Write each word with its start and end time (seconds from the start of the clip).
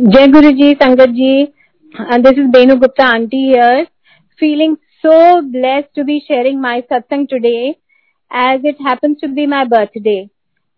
Jai 0.00 0.28
Guruji, 0.28 0.78
Sangat 0.80 1.10
and 1.12 2.26
uh, 2.26 2.30
this 2.30 2.38
is 2.38 2.50
Benu 2.50 2.80
Gupta 2.80 3.02
auntie 3.02 3.48
here, 3.48 3.86
feeling 4.38 4.78
so 5.02 5.42
blessed 5.42 5.94
to 5.94 6.04
be 6.04 6.24
sharing 6.26 6.58
my 6.58 6.82
satsang 6.90 7.28
today 7.28 7.76
as 8.30 8.60
it 8.64 8.76
happens 8.80 9.20
to 9.20 9.28
be 9.28 9.46
my 9.46 9.66
birthday. 9.66 10.30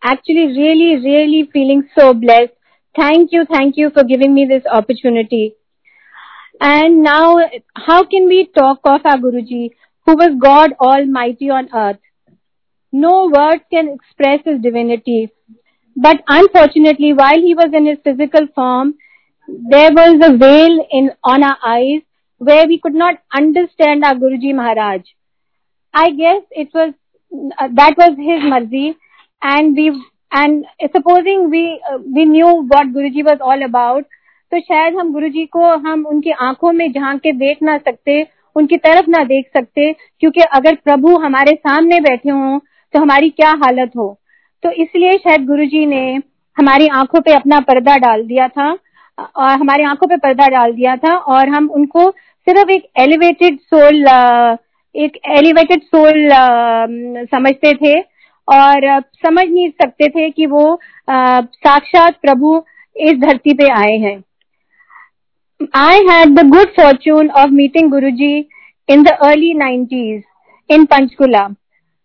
Actually, 0.03 0.47
really, 0.59 0.97
really 1.05 1.49
feeling 1.53 1.89
so 1.97 2.13
blessed. 2.15 2.51
Thank 2.97 3.31
you, 3.31 3.45
thank 3.45 3.77
you 3.77 3.91
for 3.91 4.03
giving 4.03 4.35
me 4.35 4.45
this 4.45 4.65
opportunity. 4.67 5.55
And 6.61 7.05
now, 7.05 7.39
how 7.77 8.03
can 8.05 8.27
we 8.27 8.51
talk 8.53 8.81
of 8.83 9.03
our 9.05 9.19
Guruji, 9.19 9.71
who 10.05 10.17
was 10.17 10.35
God 10.43 10.73
Almighty 10.81 11.49
on 11.49 11.69
earth? 11.73 12.01
No 12.91 13.31
words 13.33 13.63
can 13.71 13.89
express 13.89 14.41
his 14.45 14.61
divinity. 14.61 15.31
But 15.95 16.25
unfortunately, 16.27 17.13
while 17.13 17.41
he 17.41 17.55
was 17.55 17.71
in 17.73 17.87
his 17.87 17.99
physical 18.03 18.49
form, 18.53 18.95
there 19.49 19.93
was 19.93 20.21
a 20.23 20.37
veil 20.37 20.87
in 20.91 21.11
on 21.25 21.43
our 21.43 21.59
eyes 21.65 22.03
where 22.41 22.67
we 22.67 22.79
could 22.79 22.95
not 22.95 23.17
understand 23.35 24.05
our 24.05 24.15
Guruji 24.15 24.55
Maharaj. 24.55 25.03
I 25.95 26.11
guess 26.11 26.43
it 26.51 26.69
was 26.75 26.95
uh, 27.59 27.69
that 27.75 27.95
was 27.97 28.17
his 28.17 28.43
marzi, 28.43 28.95
and 29.43 29.77
we 29.77 29.91
and 30.33 30.65
supposing 30.95 31.51
we 31.51 31.81
uh, 31.91 31.99
we 31.99 32.25
knew 32.25 32.47
what 32.47 32.89
Guruji 32.89 33.25
was 33.25 33.39
all 33.41 33.63
about, 33.63 34.05
तो 34.53 34.61
शायद 34.61 34.95
हम 34.95 35.13
गुरुजी 35.13 35.45
को 35.47 35.67
हम 35.85 36.05
उनकी 36.07 36.31
आँखों 36.43 36.73
में 36.73 36.91
झाँक 36.93 37.21
के 37.21 37.33
देख 37.33 37.63
ना 37.63 37.77
सकते 37.79 38.23
उनकी 38.57 38.77
तरफ़ 38.77 39.09
ना 39.11 39.23
देख 39.25 39.47
सकते 39.57 39.93
क्योंकि 39.93 40.41
अगर 40.57 40.75
प्रभु 40.85 41.17
हमारे 41.19 41.53
सामने 41.57 42.01
बैठे 42.01 42.31
हों 42.31 42.59
तो 42.95 43.01
हमारी 43.01 43.31
क्या 43.31 43.51
हालत 43.63 43.93
हो 43.97 44.07
तो 44.63 44.71
इसलिए 44.83 45.13
शायद 45.19 45.47
गुरुजी 45.47 45.85
ने 45.87 46.03
हमारी 46.57 46.89
आँखों 46.95 47.21
पे 47.21 47.33
अपना 47.33 47.61
पर्दा 47.61 47.97
डाल 47.97 48.27
दिया 48.27 48.49
था 48.49 48.73
हमारी 49.19 49.85
आँखों 49.85 50.07
पे 50.09 50.17
पर्दा 50.17 50.47
डाल 50.47 50.73
दिया 50.73 50.97
था 50.97 51.17
और 51.35 51.49
हम 51.49 51.69
उनको 51.71 52.11
सिर्फ़ 52.47 52.71
एक 52.71 52.87
एलिवेटेड 52.99 53.59
सोल 53.75 54.07
एक 54.95 55.19
एलिवेटेड 55.39 55.83
सोल 55.83 56.29
समझते 57.27 57.73
थे 57.75 58.01
और 58.49 59.01
समझ 59.27 59.45
नहीं 59.49 59.69
सकते 59.71 60.09
थे 60.09 60.31
कि 60.31 60.47
वो 60.47 60.65
साक्षात 61.11 62.17
प्रभु 62.23 62.65
इस 62.97 63.19
धरती 63.21 63.55
पे 63.55 63.71
आए 63.73 63.97
हैं 63.99 64.23
I 65.77 66.01
had 66.11 66.39
the 66.39 66.49
good 66.49 66.75
fortune 66.81 67.31
of 67.31 67.51
meeting 67.51 67.91
Guruji 67.91 68.37
in 68.89 69.03
the 69.03 69.09
early 69.23 69.55
90s 69.55 70.23
in 70.71 70.87
Panchkula. 70.87 71.57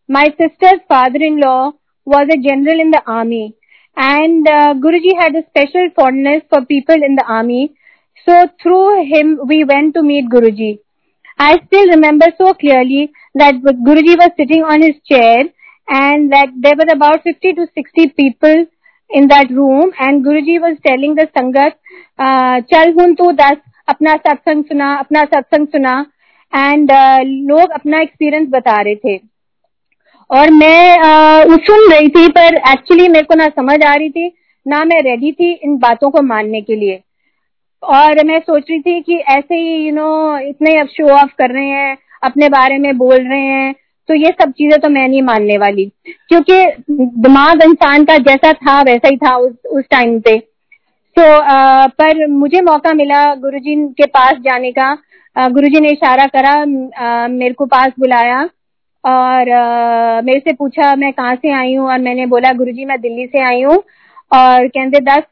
My 0.09 0.25
sister's 0.25 0.81
father-in-law 0.87 1.71
was 2.07 2.27
a 2.31 2.37
general 2.37 2.79
in 2.79 2.91
the 2.91 3.01
army 3.07 3.55
and 3.96 4.46
uh, 4.46 4.74
Guruji 4.74 5.16
had 5.18 5.34
a 5.34 5.44
special 5.48 5.88
fondness 5.96 6.42
for 6.48 6.64
people 6.64 6.94
in 6.94 7.14
the 7.14 7.24
army. 7.24 7.74
So 8.26 8.46
through 8.62 9.04
him, 9.06 9.40
we 9.46 9.64
went 9.64 9.94
to 9.94 10.02
meet 10.02 10.30
Guruji. 10.30 10.78
I 11.38 11.58
still 11.66 11.88
remember 11.88 12.26
so 12.38 12.54
clearly 12.54 13.12
that 13.34 13.54
Guruji 13.54 14.16
was 14.16 14.30
sitting 14.36 14.62
on 14.62 14.82
his 14.82 14.96
chair 15.08 15.42
and 15.88 16.32
that 16.32 16.48
there 16.60 16.76
were 16.76 16.92
about 16.92 17.22
50 17.22 17.52
to 17.54 17.66
60 17.74 18.08
people 18.16 18.66
in 19.10 19.28
that 19.28 19.50
room 19.50 19.92
and 19.98 20.24
Guruji 20.24 20.60
was 20.60 20.78
telling 20.86 21.14
the 21.14 21.26
Sangat, 21.36 21.72
चल 22.18 22.94
hun 22.98 23.16
tu 23.16 23.32
das 23.36 23.58
अपना 23.88 24.14
सत्संग 24.16 24.64
सुना 24.64 24.94
अपना 24.94 25.24
सत्संग 25.24 25.66
सुना 25.68 25.94
and 26.54 26.90
uh, 26.90 27.20
लोग 27.48 27.70
अपना 27.70 28.00
experience 28.02 28.48
बता 28.48 28.80
रहे 28.82 28.94
थे 28.94 29.16
और 30.29 30.51
मैं 30.51 30.97
आ, 30.99 31.43
सुन 31.43 31.91
रही 31.91 32.07
थी 32.09 32.27
पर 32.29 32.55
एक्चुअली 32.71 33.07
मेरे 33.09 33.25
को 33.25 33.35
ना 33.35 33.45
समझ 33.47 33.83
आ 33.83 33.93
रही 33.93 34.09
थी 34.09 34.31
ना 34.65 34.83
मैं 34.85 35.01
रेडी 35.03 35.31
थी 35.31 35.51
इन 35.53 35.77
बातों 35.79 36.09
को 36.11 36.21
मानने 36.23 36.61
के 36.61 36.75
लिए। 36.75 36.99
और 37.83 38.23
मैं 38.25 38.39
सोच 38.39 38.63
रही 38.69 38.79
थी 38.79 39.01
कि 39.01 39.17
ऐसे 39.31 39.55
ही 39.55 39.75
यू 39.85 39.93
नो 39.95 40.37
इतने 40.39 40.79
अब 40.79 40.87
शो 40.87 41.09
ऑफ़ 41.13 41.31
कर 41.37 41.51
रहे 41.51 41.67
हैं 41.67 41.97
अपने 42.23 42.49
बारे 42.49 42.77
में 42.77 42.97
बोल 42.97 43.17
रहे 43.19 43.41
हैं 43.41 43.73
तो 44.09 44.13
ये 44.13 44.31
सब 44.41 44.51
चीज़ें 44.51 44.79
तो 44.81 44.89
मैं 44.89 45.07
नहीं 45.07 45.21
मानने 45.21 45.57
वाली। 45.57 45.85
क्योंकि 46.29 46.63
दिमाग 46.91 47.63
इंसान 47.63 48.05
का 48.05 48.17
जैसा 48.19 48.51
था 48.55 48.81
वैसा 48.81 49.07
ही 49.07 49.17
था 49.17 49.35
उस 49.37 49.53
उस 49.71 49.83
टाइम 49.91 50.19
पे। 50.19 50.37
तो 50.37 51.23
आ, 51.23 51.87
पर 51.87 52.25
मुझे 52.27 52.61
मौका 52.61 52.93
मिला 52.93 53.23
गुरुजी 53.35 53.75
के 53.93 54.05
पास 54.07 54.33
जाने 54.41 54.71
का। 54.71 54.93
गुरुजी 55.35 55.79
ने 55.79 55.89
इशारा 55.91 56.25
करा 56.27 56.53
आ, 56.53 57.27
मेरे 57.27 57.53
को 57.53 57.65
पास 57.67 57.91
बुलाया। 57.99 58.43
और 59.07 59.49
आ, 59.51 60.21
मेरे 60.21 60.39
से 60.39 60.53
पूछा 60.53 60.95
मैं 60.95 61.11
कहाँ 61.13 61.35
से 61.35 61.51
आई 61.53 61.73
हूँ? 61.75 61.87
और 61.89 61.99
मैंने 61.99 62.25
बोला 62.27 62.51
गुरुजी 62.53 62.85
मैं 62.85 62.99
दिल्ली 63.01 63.25
से 63.27 63.43
आई 63.43 63.61
हूँ। 63.61 63.77
और 64.31 64.67
कहते 64.67 64.99
दस। 65.01 65.23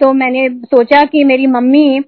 तो 0.00 0.12
मैंने 0.12 0.48
सोचा 0.66 1.02
कि 1.04 1.24
मेरी 1.24 1.46
मम्मी 1.48 2.00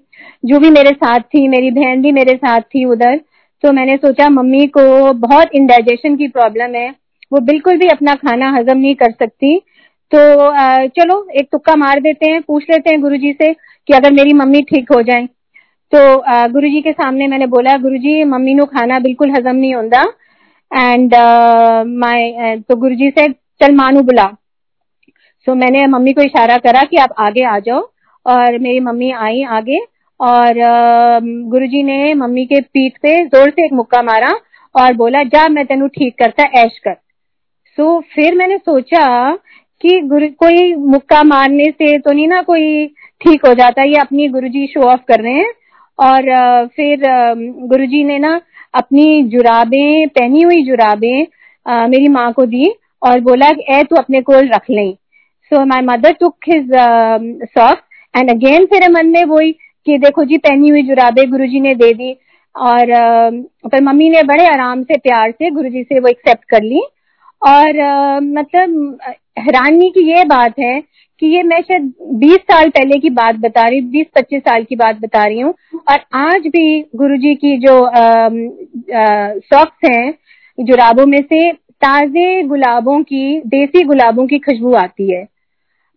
जो 0.45 0.59
भी 0.59 0.71
मेरे 0.71 0.91
साथ 0.93 1.21
थी 1.35 1.47
मेरी 1.49 1.71
बहन 1.71 2.03
भी 2.03 2.13
मेरे 2.13 2.35
साथ 2.37 2.61
थी 2.75 2.85
उधर 2.85 3.17
तो 3.65 3.73
मैंने 3.73 3.97
सोचा 3.97 4.29
मम्मी 4.31 4.67
को 4.69 5.13
बहुत 5.19 5.55
इंडाइजेशन 5.55 6.17
की 6.17 6.29
प्रॉब्लम 6.29 6.75
है। 6.75 6.89
वो 7.33 7.41
बिल्कुल 7.43 7.77
भी 7.79 7.89
अपना 7.89 8.15
खाना 8.15 8.51
हजम 8.51 8.79
नहीं 8.79 8.95
कर 8.95 9.11
सकती। 9.13 9.59
तो 10.13 10.19
चलो 10.97 11.15
एक 11.41 11.49
तुक्का 11.53 11.75
मार 11.77 12.01
देते 12.01 12.31
हैं 12.31 12.41
पूछ 12.43 12.65
लेते 12.71 12.91
हैं 12.91 13.01
गुरुजी 13.01 13.33
से 13.33 13.53
कि 13.53 13.95
अगर 13.95 14.13
मेरी 14.13 14.33
मम्मी 14.35 14.63
ठीक 14.71 14.93
हो 14.93 15.01
जाए। 15.03 15.27
तो 15.93 16.01
गुरुजी 16.53 16.81
के 16.83 16.93
सामने 16.93 17.27
मैंने 17.29 17.47
बोला 17.49 17.77
गुरुजी 17.79 18.23
मम्मी 18.25 18.55
नो 18.55 18.65
खाना 18.67 18.99
बिल्कुल 19.01 19.31
हजम 19.31 19.57
नहीं 19.57 19.75
होता 19.75 20.03
एंड 20.73 21.15
माय 21.99 22.57
तो 22.69 22.77
गुरु 22.77 22.95
जी 22.95 23.11
से 23.11 23.29
चल 23.29 23.75
मानू 23.75 24.03
बुला. 24.03 24.25
सो 25.47 25.53
so, 25.53 25.59
मैंने 25.59 25.87
मम्मी 25.87 26.13
को 26.13 26.23
इशारा 26.23 26.57
करा 26.59 26.83
कि 26.83 26.97
आप 26.97 27.15
आगे 27.19 27.45
आ 27.45 27.59
जाओ। 27.59 27.89
और 28.27 28.59
मेरी 28.59 28.81
मम्मी 28.81 29.11
आई 29.11 29.43
आगे। 29.51 29.79
और 30.21 30.49
uh, 30.49 31.21
गुरुजी 31.51 31.83
ने 31.83 32.13
मम्मी 32.15 32.45
के 32.47 32.61
पीठ 32.61 32.99
पे 33.03 33.17
ज़ोर 33.27 33.51
से 33.51 33.65
एक 33.65 33.73
मुक्का 33.73 34.03
मारा 34.03 34.33
और 34.75 34.93
बोला 34.95 35.23
जा 35.23 35.47
मैं 35.49 35.65
तेन 35.67 35.87
ठीक 35.89 36.15
करता 36.19 36.45
ऐश 36.61 36.79
कर. 36.79 36.95
सो 37.79 37.97
so, 37.97 38.05
फिर 38.15 38.35
मैंने 38.35 38.59
सोचा 38.59 39.35
कि 39.81 40.01
गुरु 40.01 40.27
कोई 40.39 40.75
मुक्का 40.75 41.23
मारने 41.23 41.65
से 41.65 41.99
तो 41.99 42.13
नहीं 42.13 42.29
ना 42.29 42.43
कोई 42.43 42.87
ठीक 43.21 43.47
हो 43.47 43.55
जाता। 43.55 43.83
ये 43.83 44.01
अपनी 44.01 44.29
गुरुजी 44.29 44.67
शो 44.67 44.81
ऑफ़ 44.83 45.01
कर 45.09 45.21
रहे 45.21 45.33
हैं। 45.33 45.53
और 45.99 46.31
uh, 46.31 46.69
फिर 46.69 47.01
गुरुजी 47.69 48.05
ने 48.05 48.19
ना 48.19 48.41
अपनी 48.75 49.23
जुराबें, 49.25 50.09
पहनी 50.09 50.43
हुई 50.43 50.63
जुराबें 50.65 51.27
मेरी 51.89 52.09
माँ 52.09 52.33
को 52.33 52.45
दी 52.47 52.73
और 53.03 53.21
बोला 53.21 53.49
ए 53.71 53.83
तू 53.83 53.97
अपने 53.97 54.21
को 54.23 54.41
रख 54.47 54.71
लें। 54.71 54.93
So 55.53 55.65
my 55.67 55.81
mother 55.87 56.13
took 56.13 56.49
his 56.49 56.71
socks 57.49 57.83
and 58.15 58.31
again 58.31 58.67
फिर 58.67 58.91
मन 58.93 59.07
में 59.09 59.25
वही 59.27 59.53
कि 59.87 59.99
देखो 59.99 60.25
जी, 60.25 60.37
पहनी 60.39 60.69
हुई 60.69 60.83
जुराबे 60.83 61.25
गुरुजी 61.27 61.61
ने 61.61 61.75
दे 61.75 61.93
दी 61.93 62.13
और 62.55 62.87
पर 63.67 63.83
मम्मी 63.83 64.09
ने 64.11 64.23
बड़े 64.23 64.47
आराम 64.47 64.83
से, 64.83 64.97
प्यार 64.97 65.31
से 65.31 65.51
गुरुजी 65.51 65.83
से 65.83 66.01
वो 66.01 66.09
एक्सेप्ट 66.09 66.45
कर 66.51 66.63
ली। 66.63 66.83
और 67.43 68.21
मतलब 68.23 68.99
हैरानी 69.39 69.89
की 69.91 70.09
ये 70.09 70.25
बात 70.27 70.59
है 70.59 70.83
कि 71.23 71.29
ये 71.29 71.43
मैं 71.43 71.61
शायद 71.63 71.83
20 72.21 72.41
साल 72.43 72.69
पहले 72.71 72.99
की 73.01 73.11
बात 73.13 73.35
बता 73.41 73.65
रही 73.65 73.79
हूँ 73.79 73.91
20-25 73.91 74.41
साल 74.41 74.65
की 74.65 74.77
बात 74.77 74.97
बता 75.01 75.25
रही 75.25 75.41
हूँ। 75.41 75.53
और 75.91 75.99
आज 76.21 76.47
भी 76.47 76.81
गुरुजी 76.97 77.35
की 77.35 77.57
जो 77.59 77.75
सॉक्स 79.45 79.85
हैं, 79.85 80.15
जुराबों 80.59 81.05
में 81.07 81.21
से 81.23 81.51
ताजे 81.53 82.43
गुलाबों 82.45 83.03
की, 83.03 83.41
देसी 83.41 83.83
गुलाबों 83.85 84.27
की 84.27 84.39
खुशबू 84.39 84.73
आती 84.77 85.11
है। 85.13 85.23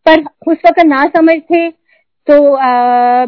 पर 0.06 0.24
उस 0.48 0.58
वक्त 0.66 0.84
ना 0.86 1.04
समझ 1.16 1.36
थे 1.42 1.70
तो 2.28 2.36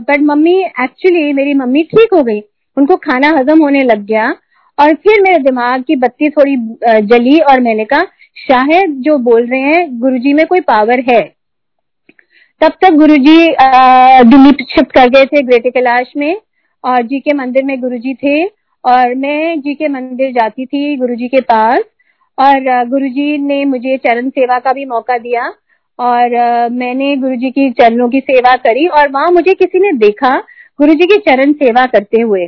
बट 0.02 0.22
मम्मी 0.24 0.53
एक्चुअली 0.59 1.31
मेरी 1.34 1.53
मम्मी 1.56 1.84
ठीक 1.85 2.14
हो 2.14 2.22
गई। 2.24 2.41
उनको 2.78 2.96
खाना 2.97 3.29
हजम 3.38 3.62
होने 3.64 3.81
लग 3.84 4.06
गया 4.06 4.29
और 4.78 4.94
फिर 4.97 5.22
मेरे 5.22 5.38
दिमाग 5.44 5.84
की 5.84 5.96
बत्ती 5.97 6.29
थोड़ी 6.29 6.56
जली 7.08 7.38
और 7.41 7.62
मैंने 7.62 7.85
कहा, 7.85 8.03
शायद 8.38 8.94
जो 9.02 9.18
बोल 9.19 9.46
रहे 9.46 9.59
हैं, 9.62 10.00
गुरुजी 10.00 10.34
में 10.34 10.46
कोई 10.46 10.59
पावर 10.64 11.03
है। 11.09 11.22
तब 12.62 12.72
तक 12.81 12.94
गुरुजी 12.94 13.38
दिल्ली 14.29 14.51
शिफ्ट 14.63 14.91
कर 14.91 15.09
गए 15.09 15.25
थे 15.25 15.41
ग्रेटर 15.41 15.70
कैलाश 15.70 16.11
में 16.17 16.35
और 16.84 17.03
जी 17.03 17.20
के 17.20 17.34
मंदिर 17.34 17.64
में 17.64 17.79
गुरुजी 17.81 18.14
थे 18.14 18.43
और 18.84 19.14
मैं 19.16 19.59
जी 19.61 19.73
के 19.76 19.87
मंदिर 19.87 20.31
जाती 20.31 20.66
थी 20.66 20.96
गुरुजी 20.97 21.28
के 21.28 21.41
पास 21.41 21.79
और 22.37 22.87
गुरुजी 22.87 23.37
ने 23.37 23.64
मुझे 23.66 23.97
चरण 23.97 24.29
सेवा 24.29 24.59
का 24.59 24.73
भी 24.73 24.85
मौका 24.85 25.17
दिया 25.17 25.47
और 25.99 26.37
मैंने 26.72 27.16
गुरुजी 27.17 27.52
की 27.52 27.70
चरणों 27.72 28.09
की 28.09 28.20
सेवा 28.22 28.55
करी 28.55 28.87
और 28.87 29.11
वहाँ 29.11 29.31
मुझे 29.31 29.53
किसी 29.53 29.79
ने 29.79 29.91
देखा 29.97 30.35
गुरुजी 30.79 31.05
की 31.05 31.17
चरण 31.22 31.53
सेवा 31.53 31.85
करते 31.85 32.22
हुए। 32.22 32.46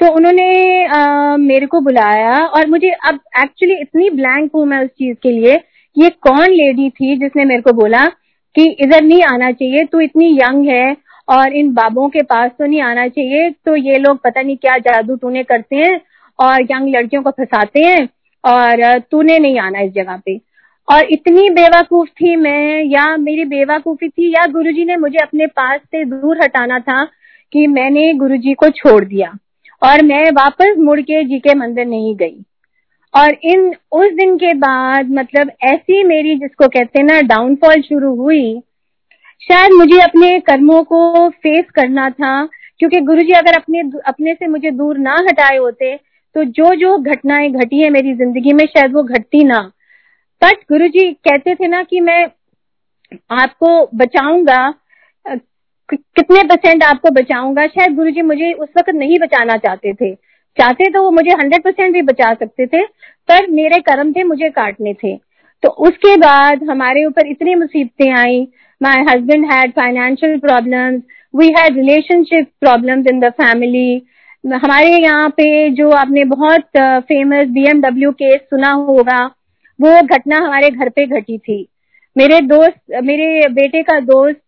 तो 0.00 0.12
उन्होंने 0.14 0.86
आ, 0.86 1.36
मेरे 1.36 1.66
को 1.66 1.80
बुलाया 1.80 2.38
और 2.38 2.66
मुझे 2.66 2.90
अब 3.08 3.18
एक्चुअली 3.40 3.80
इतनी 3.80 4.10
ब्लैंक 4.10 4.50
हूँ 4.54 4.64
मैं 4.66 4.78
उस 4.78 4.90
चीज़ 4.90 5.16
के 5.22 5.30
लिए 5.30 5.56
कि 5.56 6.02
ये 6.02 6.08
कौन 6.22 6.50
लेडी 6.50 6.88
थी 6.90 7.16
जिसने 7.16 7.44
मेरे 7.44 7.62
को 7.62 7.72
बोला 7.72 8.06
कि 8.56 8.64
इधर 8.80 9.02
नहीं 9.02 9.22
आना 9.24 9.50
चाहिए, 9.52 9.84
तू 9.84 10.00
इतनी 10.00 10.28
यंग 10.34 10.68
है 10.68 10.96
और 11.28 11.52
इन 11.52 11.72
बाबों 11.74 12.08
के 12.08 12.22
पास 12.22 12.50
तो 12.58 12.66
नहीं 12.66 12.80
आना 12.82 13.06
चाहिए 13.08 13.50
तो 13.66 13.76
ये 13.76 13.98
लोग 13.98 14.18
पता 14.18 14.42
नहीं 14.42 14.56
क्या 14.56 14.76
जादू 14.80 15.16
टूने 15.16 15.42
करते 15.44 15.76
हैं 15.76 16.00
और 16.38 16.62
यंग 16.62 16.94
लड़कियों 16.96 17.22
को 17.22 17.30
फंसाते 17.30 17.80
हैं 17.80 18.08
और 18.44 18.98
तूने 19.00 19.38
नहीं 19.38 19.58
आना 19.58 19.80
इस 19.80 19.92
जगह 19.92 20.16
पे। 20.16 20.36
और 20.88 21.12
इतनी 21.12 21.48
बेवकूफ़ 21.50 22.08
थी 22.10 22.34
मैं, 22.36 22.82
या 22.84 23.16
मेरी 23.16 23.44
बेवकूफ़ी 23.44 24.08
थी, 24.08 24.30
या 24.30 24.46
गुरुजी 24.46 24.84
ने 24.84 24.96
मुझे 24.96 25.18
अपने 25.22 25.46
पास 25.46 25.80
से 25.80 26.04
दूर 26.04 26.42
हटाना 26.42 26.78
था 26.80 27.04
कि 27.52 27.66
मैंने 27.66 28.12
गुरुजी 28.14 28.54
को 28.54 28.68
छोड़ 28.70 29.04
दिया 29.04 29.32
और 29.82 30.02
मैं 30.04 30.24
वापस 30.32 30.74
मुड़ 30.78 31.00
के 31.00 31.22
जी 31.24 31.38
के 31.38 31.54
मंदिर 31.54 31.86
नहीं 31.86 32.14
गई। 32.16 32.42
और 33.14 33.36
इन, 33.44 33.74
उस 33.92 34.12
दिन 34.12 34.36
के 34.36 34.52
बाद 34.56 35.10
मतलब 35.10 35.50
ऐसी 35.64 36.02
मेरी 36.04 36.34
जिसको 36.36 36.68
कहते 36.68 37.00
हैं 37.00 37.06
ना 37.06 37.20
डाउनफॉल 37.26 37.82
शुरू 37.82 38.14
हुई। 38.16 38.60
शायद 39.42 39.72
मुझे 39.72 40.00
अपने 40.00 40.38
कर्मों 40.40 40.82
को 40.84 41.28
फेस 41.30 41.64
करना 41.74 42.08
था, 42.10 42.44
क्योंकि 42.80 43.00
गुरुजी 43.02 43.32
अगर 43.32 43.56
अपने 43.56 43.80
अपने 44.06 44.34
से 44.34 44.46
मुझे 44.48 44.70
दूर 44.72 44.98
ना 44.98 45.16
हटाए 45.22 45.56
होते 45.58 45.96
तो 46.34 46.42
जो 46.46 46.74
जो 46.76 46.96
घटनाएँ 46.98 47.50
घटी 47.52 47.80
है 47.80 47.88
मेरी 47.90 48.12
ज़िंदगी 48.14 48.52
में, 48.52 48.64
शायद 48.66 48.92
वो 48.94 49.02
घटती 49.04 49.42
ना। 49.44 49.58
बट 50.42 50.62
गुरु 50.68 50.86
जी 50.88 51.12
कहते 51.12 51.54
थे 51.54 51.68
ना 51.68 51.82
कि 51.82 52.00
मैं 52.00 52.24
आपको 53.32 53.68
बचाऊँगा 53.94 54.74
कितने 55.26 56.42
परसेंट 56.44 56.82
आपको 56.84 57.10
बचाऊँगा, 57.12 57.66
शायद 57.66 57.94
गुरु 57.96 58.10
जी 58.10 58.22
मुझे 58.22 58.52
उस 58.54 58.68
वक्त 58.78 58.90
नहीं 58.94 59.18
बचाना 59.18 59.56
चाहते 59.58 59.92
थे। 59.94 60.12
चाहते 60.56 60.90
तो 60.90 61.02
वो 61.02 61.10
मुझे 61.10 61.30
हंड्रेड 61.32 61.62
परसेंट 61.62 61.92
भी 61.92 62.02
बचा 62.02 62.32
सकते 62.34 62.66
थे, 62.66 62.84
पर 63.28 63.46
मेरे 63.50 63.78
कर्म 63.82 64.12
थे, 64.12 64.24
मुझे 64.24 64.48
काटने 64.50 64.94
थे। 64.94 65.16
तो 65.62 65.68
उसके 65.80 66.16
बाद 66.18 66.62
हमारे 66.70 67.04
ऊपर 67.06 67.26
इतनी 67.26 67.54
मुसीबतें 67.56 68.10
आई। 68.12 68.46
My 68.80 69.04
husband 69.08 69.44
had 69.52 69.72
financial 69.72 70.38
problems 70.40 71.02
we 71.34 71.46
had 71.50 71.76
relationship 71.76 72.48
problems 72.60 73.06
in 73.08 73.20
the 73.20 73.30
family 73.32 74.02
हमारे 74.44 74.88
यहाँ 74.92 75.28
पे 75.30 75.44
जो 75.72 75.90
आपने 75.92 76.24
बहुत 76.26 76.62
फ़ेमस 76.76 77.48
बीएमडब्ल्यू 77.48 78.10
केस 78.12 78.40
सुना 78.40 78.70
होगा, 78.70 79.24
वो 79.78 80.00
घटना 80.04 80.36
हमारे 80.38 80.70
घर 80.70 80.88
पे 80.88 81.06
घटी 81.08 81.38
थी। 81.38 81.66
मेरे 82.16 82.40
दोस्त, 82.42 82.80
मेरे 83.02 83.48
बेटे 83.50 83.82
का 83.82 83.98
दोस्त 84.02 84.40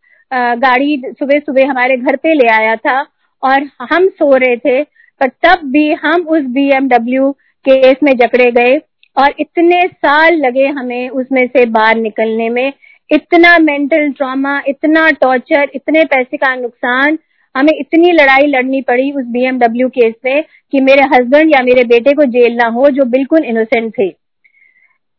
गाड़ी 0.59 0.97
सुबह 1.09 1.39
सुबह 1.41 1.71
हमारे 1.71 1.97
घर 1.97 2.17
पे 2.17 2.33
ले 2.35 2.49
आया 2.51 2.75
था, 2.77 3.01
और 3.43 3.69
हम 3.93 4.09
सो 4.11 4.37
रहे 4.37 4.57
थे। 4.59 4.83
पर 5.21 5.29
तब 5.43 5.67
भी 5.73 5.93
हम 5.95 6.27
उस 6.29 6.45
बीएमडब्ल्यू 6.55 7.31
केस 7.65 7.97
में 8.03 8.13
जकड़े 8.17 8.51
गए 8.53 8.77
और 9.17 9.35
इतने 9.41 9.81
साल 9.87 10.37
लगे 10.37 10.67
हमें 10.69 11.09
उसमें 11.11 11.47
से 11.47 11.65
बाहर 11.69 11.97
निकलने 11.97 12.49
में। 12.51 12.73
इतना 13.11 13.59
मेंटल 13.61 14.11
ट्रॉमा 14.13 14.61
इतना 14.69 15.09
टॉर्चर 15.13 15.71
इतने 15.75 16.05
पैसे 16.05 16.37
का 16.37 16.55
नुकसान, 16.57 17.19
हमें 17.55 17.73
इतनी 17.73 18.13
लड़ाई 18.13 18.47
लड़नी 18.49 18.81
पड़ी 18.83 19.11
उस 19.13 19.25
बीएमडब्ल्यू 19.29 19.89
केस 19.91 20.15
में 20.25 20.43
कि 20.73 20.81
मेरे 20.81 21.03
हस्बैंड 21.09 21.51
या 21.51 21.63
मेरे 21.63 21.85
बेटे 21.87 22.13
को 22.13 22.25
जेल 22.29 22.57
ना 22.57 22.67
हो, 22.69 22.89
जो 22.91 23.05
बिल्कुल 23.07 23.45
इनोसेंट 23.45 23.93
थे। 23.93 24.09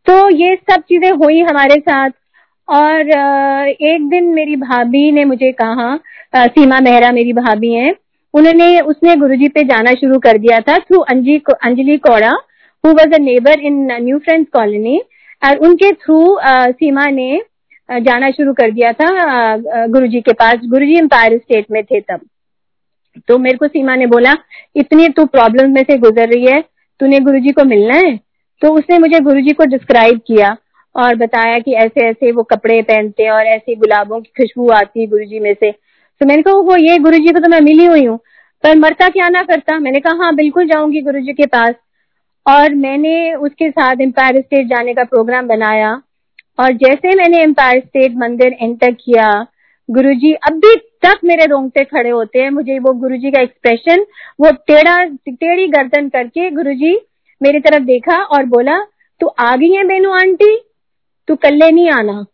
तो 0.07 0.29
ये 0.31 0.55
सब 0.69 0.81
चीज़ें 0.81 1.11
हुई 1.13 1.39
हमारे 1.41 1.75
साथ 1.79 2.09
और 2.67 3.09
एक 3.09 4.09
दिन 4.09 4.25
मेरी 4.33 4.55
भाभी 4.57 5.11
ने 5.11 5.23
मुझे 5.25 5.51
कहा 5.61 5.95
सीमा 6.37 6.79
मेहरा 6.81 7.11
मेरी 7.11 7.33
भाभी 7.33 7.73
हैं 7.73 7.93
उन्होंने 8.35 8.79
उसने 8.81 9.15
गुरुजी 9.15 9.47
पे 9.47 9.63
जाना 9.63 9.91
शुरू 9.93 10.19
कर 10.19 10.37
दिया 10.37 10.59
था 10.59 10.77
through 10.79 10.99
Anji 11.11 11.37
Anjali 11.63 11.97
Kaura 11.99 12.31
who 12.83 12.91
was 12.91 13.13
a 13.13 13.17
neighbour 13.21 13.59
in 13.61 13.75
New 13.93 14.17
Friends 14.19 14.49
Colony 14.53 14.99
और 15.41 15.57
उनके 15.67 15.91
थ्रू 15.93 16.37
सीमा 16.41 17.05
ने 17.11 17.41
जाना 17.89 18.29
शुरू 18.31 18.53
कर 18.53 18.71
दिया 18.71 18.91
था 18.93 19.07
गुरुजी 19.87 20.21
के 20.21 20.33
पास। 20.33 20.55
गुरुजी 20.65 20.97
एम्पायर 20.99 21.37
स्टेट 21.37 21.65
में 21.71 21.83
थे 21.83 21.99
तब। 22.01 22.19
तो 23.27 23.37
मेरे 23.37 23.57
को 23.57 23.67
सीमा 23.67 23.95
ने 23.95 24.05
बोला, 24.07 24.33
इतनी 24.75 25.07
तू 25.09 25.25
प्रॉब्लम 25.27 25.71
में 25.73 25.81
से 25.81 25.97
गुजर 25.97 26.29
रही 26.29 26.45
है, 26.45 26.61
तूने 26.99 27.19
गुरुजी 27.19 27.51
को 27.51 27.63
मिलना 27.65 27.95
है? 27.97 28.15
तो 28.61 28.73
उसने 28.73 28.97
मुझे 28.99 29.19
गुरुजी 29.19 29.51
को 29.51 29.65
डिस्क्राइब 29.65 30.19
किया 30.27 30.55
और 30.95 31.15
बताया 31.15 31.59
कि 31.59 31.73
ऐसे 31.75 32.05
ऐसे 32.07 32.31
वो 32.31 32.43
कपड़े 32.43 32.81
पहनते 32.81 33.23
हैं 33.23 33.31
और 33.31 33.45
ऐसी 33.47 33.75
गुलाबों 33.75 34.19
की 34.21 34.31
खुशबू 34.37 34.69
आती 34.71 35.01
है 35.01 35.07
गुरुजी 35.07 35.39
में 35.39 35.53
से। 35.53 35.71
तो 36.21 36.25
मैंने 36.25 36.41
कहा 36.41 36.53
वो 36.53 36.75
ये 36.75 36.97
गुरु 36.99 37.17
जी 37.17 37.33
को 37.33 37.39
तो 37.39 37.49
मैं 37.49 37.61
मिली 37.61 37.85
हुई 37.85 38.05
हूँ। 38.05 38.19
पर 38.63 38.77
मरता 38.77 39.09
क्या 39.09 39.29
ना 39.29 39.41
करता। 39.41 39.79
मैंने 39.79 39.99
कहा 39.99 40.23
हाँ 40.23 40.35
बिल्कुल 40.35 40.67
जाऊँगी 40.67 41.01
गुरु 41.01 41.19
जी 41.19 41.33
के 41.33 41.45
पास। 41.45 41.73
और 42.45 42.73
मैंने 42.75 43.33
उसके 43.33 43.69
साथ 43.71 44.01
एम्पायर 44.01 44.39
स्टेट 44.41 44.67
जाने 44.67 44.93
का 44.93 45.03
प्रोग्राम 45.03 45.47
बनाया। 45.47 46.01
और 46.59 46.71
जैसे 46.73 47.15
मैंने 47.15 47.41
एम्पायर 47.43 47.79
स्टेट 47.79 48.13
मंदिर 48.15 48.55
एंटर 48.61 48.91
किया 48.91 49.47
गुरु 49.89 50.03
गुरुजी 50.03 50.33
अभी 50.33 50.75
तक 50.75 51.19
मेरे 51.23 51.45
रोंगटे 51.45 51.83
खड़े 51.83 52.09
होते 52.09 52.39
हैं। 52.39 52.49
मुझे 52.49 52.79
वो 52.79 52.93
गुरुजी 52.93 53.31
का 53.31 53.41
एक्सप्रेशन 53.41 54.05
वो 54.41 54.51
टेढ़ा, 54.67 55.03
टेढ़ी 55.29 55.67
गर्दन 55.67 56.09
करके 56.09 56.49
गुरुजी 56.51 56.93
मेरी 57.41 57.59
तरफ़ 57.59 57.83
देखा 57.83 58.17
और 58.23 58.45
बोला, 58.45 58.79
तू 59.21 59.27
आ 59.39 59.55
गई 59.55 59.71
है 59.71 59.83
बेनू 59.83 60.11
आंटी? 60.11 60.57
तू 61.27 61.35
कल्ले 61.35 61.71
नहीं 61.71 61.89
आना। 61.89 62.25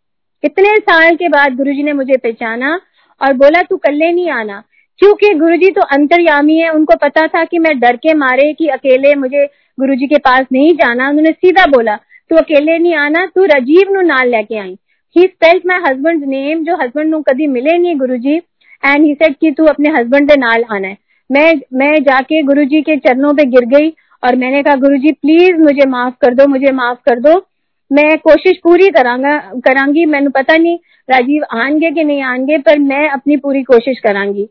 इतने 0.44 0.76
साल 0.78 1.16
के 1.16 1.28
बाद 1.28 1.56
गुरुजी 1.56 1.82
ने 1.82 1.92
मुझे 1.92 2.16
पहचाना। 2.16 2.80
और 3.22 3.32
बोला, 3.32 3.62
तू 3.62 3.76
कल्ले 3.76 4.12
नहीं 4.12 4.30
आना। 4.30 4.62
क्योंकि 4.98 5.34
गुरुजी 5.34 5.70
तो 5.70 5.80
अंतर्यामी 5.80 6.58
है, 6.58 6.68
उनको 6.68 6.94
पता 7.02 7.26
था 7.26 7.44
कि 7.44 7.58
मैं 7.58 7.80
डर 7.80 7.96
के 7.96 8.14
मारे 8.14 8.52
कि 8.52 8.66
अकेले 8.66 9.14
मुझे 9.14 9.46
गुरुजी 9.80 10.06
के 10.06 10.18
पास 10.18 10.46
नहीं 10.52 10.72
जाना। 10.72 11.08
उन्होंने 11.08 11.30
सीधा 11.30 11.66
बोला, 11.66 11.96
तू 12.30 12.36
अकेले 12.36 12.78
नहीं 12.78 12.94
आना, 12.94 13.26
तू 13.26 13.44
राजीव 13.44 13.92
नु 13.92 14.00
नाल 14.00 14.28
लेके 14.28 14.58
आई। 14.58 14.78
He 15.16 15.22
spelt 15.22 15.62
my 15.66 15.78
husband 15.78 16.24
name 16.24 16.64
जो 16.64 16.76
हस्बैंड 16.76 17.24
कभी 17.24 17.46
मिले 17.46 17.78
नहीं 17.78 17.96
गुरुजी 17.96 18.36
एंड 18.84 19.04
ही 19.04 19.14
सेड 19.14 19.34
कि 19.40 19.50
तू 19.50 19.64
अपने 19.64 19.88
हस्बैंड 19.90 20.30
के 20.30 20.40
नाल 20.40 20.64
आना 20.70 20.88
है। 20.88 20.96
मैं 21.32 21.52
मैं 21.74 22.02
जाके 22.02 22.42
गुरुजी 22.42 22.82
के 22.82 22.96
चरणों 22.96 23.34
पे 23.34 23.44
गिर 23.44 23.64
गई 23.64 23.90
और 24.24 24.36
मैंने 24.36 24.62
कहा, 24.62 24.74
गुरुजी 24.74 25.12
प्लीज़ 25.12 25.52
मुझे 25.52 25.88
माफ़ 25.88 26.14
कर 26.20 26.34
दो, 26.34 26.46
मुझे 26.46 26.72
माफ़ 26.72 26.98
कर 26.98 27.20
दो। 27.20 27.46
मैं 27.92 28.16
कोशिश 28.18 28.58
पूरी 28.64 28.88
करांगा 28.88 30.06
मैं 30.06 30.30
पता 30.30 30.56
नहीं 30.56 30.76
राजीव 31.08 31.44
आएँगे 31.52 31.90
कि 31.90 32.04
नहीं 32.04 32.22
आएँगे, 32.22 32.58
पर 32.58 32.78
मैं 32.78 33.08
अपनी 33.08 33.36
पूरी 33.36 33.62
कोशिश 33.62 33.98
करांगी। 33.98 34.48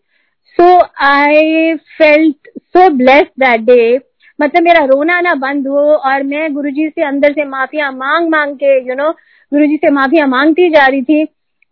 So 0.57 0.65
I 1.05 1.73
felt 1.97 2.49
so 2.57 2.89
bless 2.89 3.23
that 3.39 3.61
day 3.61 3.99
मतलब 4.39 4.63
मेरा 4.63 4.83
रोना 4.85 5.19
ना 5.21 5.33
बंद 5.35 5.67
हो 5.67 5.79
और 5.79 6.23
मैं 6.23 6.53
गुरुजी 6.53 6.87
से 6.89 7.05
अंदर 7.05 7.33
से 7.33 7.45
माफिया 7.45 7.91
मांग 7.91 8.29
मांग 8.29 8.55
के 8.55 8.77
यू 8.89 8.95
नो 8.95 9.11
गुरुजी 9.51 9.75
से 9.75 9.89
माफिया 9.89 10.25
मांगती 10.27 10.69
जा 10.69 10.85
रही 10.85 11.01
थी 11.01 11.23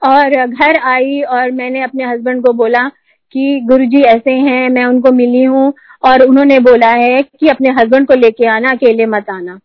और 0.01 0.45
घर 0.47 0.79
आई 0.83 1.21
और 1.21 1.51
मैंने 1.51 1.81
अपने 1.81 2.05
हस्बैंड 2.05 2.45
को 2.45 2.53
बोला 2.53 2.87
कि 3.31 3.59
गुरुजी 3.63 4.01
ऐसे 4.03 4.31
हैं, 4.31 4.69
मैं 4.69 4.85
उनको 4.85 5.11
मिली 5.11 5.43
हूँ 5.43 5.73
और 6.05 6.21
उन्होंने 6.21 6.59
बोला 6.59 6.89
है 6.89 7.21
कि 7.21 7.47
अपने 7.47 7.69
हस्बैंड 7.69 8.07
को 8.07 8.13
लेके 8.13 8.47
आना, 8.47 8.71
अकेले 8.71 9.05
मत 9.05 9.29
आना। 9.29 9.59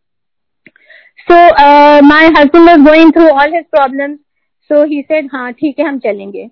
So 1.27 1.37
my 2.05 2.27
husband 2.39 2.69
was 2.69 2.81
going 2.85 3.13
through 3.13 3.29
all 3.29 3.55
his 3.55 3.65
problem 3.73 4.15
so 4.71 4.83
he 4.85 5.01
said 5.03 5.29
हाँ 5.33 5.53
ठीक 5.53 5.79
है, 5.79 5.87
हम 5.87 5.99
चलेंगे. 5.99 6.49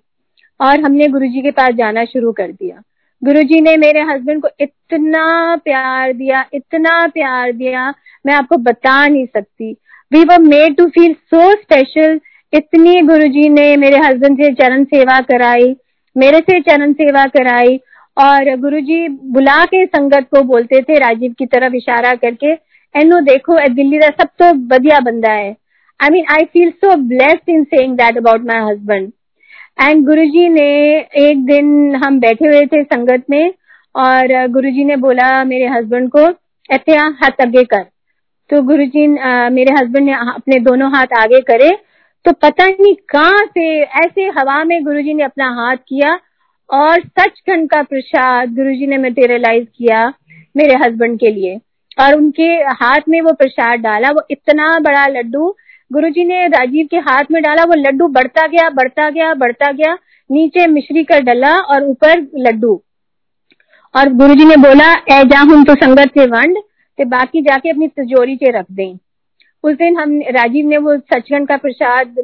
और 0.59 0.79
हमने 0.81 1.07
गुरुजी 1.07 1.41
के 1.41 1.51
पास 1.51 1.73
जाना 1.75 2.03
शुरू 2.05 2.31
कर 2.31 2.51
दिया। 2.51 2.81
गुरुजी 3.21 3.59
ने 3.61 3.75
मेरे 3.77 4.01
हस्बैंड 4.03 4.41
को 4.41 4.49
इतना 4.59 5.55
प्यार 5.55 6.13
दिया, 6.13 6.43
इतना 6.53 7.05
प्यार 7.07 7.51
दिया, 7.51 7.93
मैं 8.25 8.33
आपको 8.33 8.57
बता 8.59 9.07
नहीं 9.07 9.25
सकती। 9.27 9.71
We 10.11 10.23
were 10.23 10.41
made 10.41 10.75
to 10.77 10.87
feel 10.89 11.13
so 11.13 11.51
special 11.53 12.19
इतनी 12.53 13.01
गुरुजी 13.03 13.47
ने 13.49 13.75
मेरे 13.77 13.97
हस्बैंड 13.99 14.37
से 14.37 14.53
चरण 14.55 14.83
सेवा 14.85 15.19
कराई, 15.21 15.75
मेरे 16.15 16.39
से 16.39 16.59
चरण 16.61 16.93
सेवा 16.93 17.25
कराई। 17.27 17.79
और 18.17 18.55
गुरुजी 18.57 19.07
बुला 19.07 19.63
के 19.65 19.85
संगत 19.85 20.27
को 20.31 20.41
बोलते 20.43 20.81
थे, 20.81 20.97
राजीव 20.99 21.33
की 21.39 21.45
तरफ़ 21.47 21.75
इशारा 21.75 22.13
करके 22.15 22.53
एनो 22.95 23.19
देखो 23.23 23.57
दिल्ली 23.69 23.97
का 23.99 24.07
सब 24.13 24.29
तो 24.39 24.51
बढ़िया 24.67 24.99
बंदा 25.01 25.31
है। 25.31 25.55
I 25.99 26.09
mean 26.09 26.25
I 26.31 26.43
feel 26.43 26.69
so 26.71 26.95
blessed 27.07 27.49
in 27.49 27.63
saying 27.65 27.95
that 27.97 28.17
about 28.17 28.45
my 28.45 28.61
husband 28.63 29.11
and 29.79 30.05
Guruji 30.05 30.47
ने 30.49 30.67
एक 31.21 31.45
दिन 31.45 31.95
हम 31.95 32.19
बैठे 32.19 32.47
हुए 32.47 32.65
थे 32.65 32.83
संगत 32.83 33.23
में 33.29 33.53
और 33.95 34.35
गुरुजी 34.49 34.83
ने 34.83 34.95
बोला 34.97 35.43
मेरे 35.43 35.67
हस्बैंड 35.67 36.09
को, 36.09 36.27
ऐसे 36.69 36.95
हाथ 36.95 37.41
आगे 37.41 37.63
कर। 37.65 37.83
तो 38.49 38.61
गुरुजी 38.63 39.07
मेरे 39.07 39.73
हस्बैंड 39.73 40.05
ने 40.05 40.13
अपने 40.13 40.59
दोनों 40.61 40.91
हाथ 40.95 41.17
आगे 41.17 41.39
करे। 41.43 41.69
तो 42.25 42.31
पता 42.33 42.65
नहीं 42.65 42.93
कहाँ 43.09 43.45
से 43.47 43.67
ऐसे 43.99 44.27
हवा 44.37 44.63
में 44.63 44.83
गुरुजी 44.83 45.13
ने 45.13 45.23
अपना 45.23 45.49
हाथ 45.55 45.77
किया 45.87 46.17
और 46.69 47.01
सचखंड 47.01 47.69
का 47.69 47.81
प्रसाद 47.83 48.53
गुरुजी 48.55 48.87
ने 48.87 48.97
मेटेरियलाइज 48.99 49.67
किया 49.77 50.07
मेरे 50.55 50.75
हस्बैंड 50.77 51.19
के 51.19 51.31
लिए। 51.31 51.57
और 51.97 52.15
उनके 52.15 52.47
हाथ 52.75 53.01
में 53.09 53.19
वो 53.21 53.33
प्रसाद 53.33 53.79
डाला। 53.79 54.09
वो 54.09 54.21
इतना 54.31 54.77
बड़ा 54.79 55.05
लड्डू, 55.09 55.55
गुरुजी 55.91 56.23
ने 56.23 56.47
राजीव 56.47 56.87
के 56.91 56.97
हाथ 56.99 57.31
में 57.31 57.41
डाला, 57.43 57.63
वो 57.63 57.73
लड्डू 57.77 58.07
बढ़ता 58.09 58.47
गया 58.47 58.69
बढ़ता 58.71 59.09
गया 59.09 59.33
बढ़ता 59.35 59.71
गया, 59.71 59.97
नीचे 60.29 60.67
मिश्री 60.67 61.03
का 61.03 61.19
डला 61.21 61.55
और 61.55 61.83
ऊपर 61.83 62.21
लड्डू। 62.37 62.81
और 63.95 64.09
गुरुजी 64.11 64.45
ने 64.45 64.55
बोला, 64.57 64.91
ए 64.93 65.23
जा 65.23 65.39
हूँ 65.41 65.63
तो 65.63 65.75
संगत 65.75 66.11
से 66.17 66.25
वंड, 66.27 66.57
ते 66.99 67.05
बाकी 67.05 67.41
जाके 67.41 67.69
अपनी 67.69 67.87
तिजोरी 67.87 68.35
चे 68.35 68.51
रख 68.51 68.65
दें। 68.71 68.97
उस 69.63 69.75
दिन 69.75 69.97
हम, 69.97 70.19
राजीव 70.31 70.67
ने 70.67 70.77
वो 70.77 70.97
सचखंड 70.97 71.47
का 71.47 71.57
प्रसाद 71.57 72.15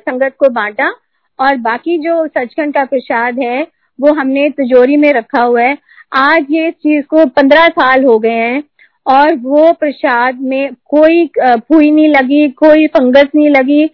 संगत 0.00 0.34
को 0.38 0.48
बांटा 0.50 0.90
और 1.38 1.56
बाकी 1.58 1.96
जो 1.98 2.26
सचखंड 2.28 2.74
का 2.74 2.84
प्रसाद 2.84 3.38
है, 3.38 3.66
वो 3.98 4.12
हमने 4.12 4.48
तिजोरी 4.50 4.96
में 4.96 5.12
रखा 5.12 5.42
हुआ 5.42 5.62
है। 5.62 5.76
आज 6.12 6.46
ये 6.50 6.70
चीज़ 6.70 7.04
को 7.06 7.24
पंद्रह 7.26 7.68
साल 7.68 8.04
हो 8.04 8.18
गए 8.18 8.30
हैं। 8.30 8.62
और 9.06 9.34
वो 9.36 9.72
प्रसाद 9.72 10.40
में 10.42 10.74
कोई 10.86 11.26
फूई 11.38 11.90
नहीं 11.90 12.08
लगी, 12.08 12.48
कोई 12.50 12.86
फंगस 12.88 13.28
नहीं 13.34 13.48
लगी, 13.50 13.84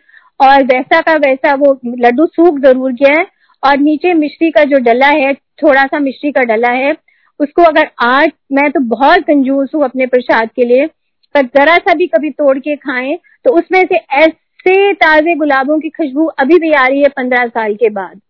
और 0.40 0.62
वैसा 0.64 1.00
का 1.00 1.14
वैसा 1.21 1.55
वो 1.57 1.79
लड्डू 1.99 2.26
सूख 2.29 2.59
ज़रूर 2.61 2.93
गया 2.95 3.19
है 3.19 3.26
और 3.62 3.79
नीचे 3.79 4.12
मिश्री 4.14 4.50
का 4.50 4.64
जो 4.64 4.79
डला 4.81 5.09
है, 5.09 5.33
थोड़ा 5.35 5.85
सा 5.85 5.99
मिश्री 6.00 6.31
का 6.33 6.43
डला 6.47 6.71
है, 6.75 6.95
उसको 7.40 7.62
अगर 7.62 7.90
आज 8.02 8.31
मैं 8.52 8.71
तो 8.71 8.81
बहुत 8.88 9.25
कंजूस 9.26 9.71
हूँ 9.75 9.85
अपने 9.85 10.07
प्रसाद 10.07 10.49
के 10.57 10.64
लिए, 10.64 10.87
पर 11.35 11.47
जरा 11.49 11.76
सा 11.79 11.95
भी 11.95 12.07
कभी 12.09 12.31
तोड़ 12.33 12.59
के 12.59 12.76
खाएँ 12.79 13.17
तो 13.45 13.50
उसमें 13.59 13.83
से 13.83 13.97
ऐसे 14.17 14.93
ताजे 14.95 15.35
गुलाबों 15.37 15.79
की 15.81 15.88
खुशबू 15.90 16.25
अभी 16.38 16.59
भी 16.59 16.73
आ 16.73 16.87
रही 16.87 17.02
है 17.02 17.09
पंद्रह 17.11 17.47
साल 17.49 17.75
के 17.75 17.88
बाद। 17.90 18.21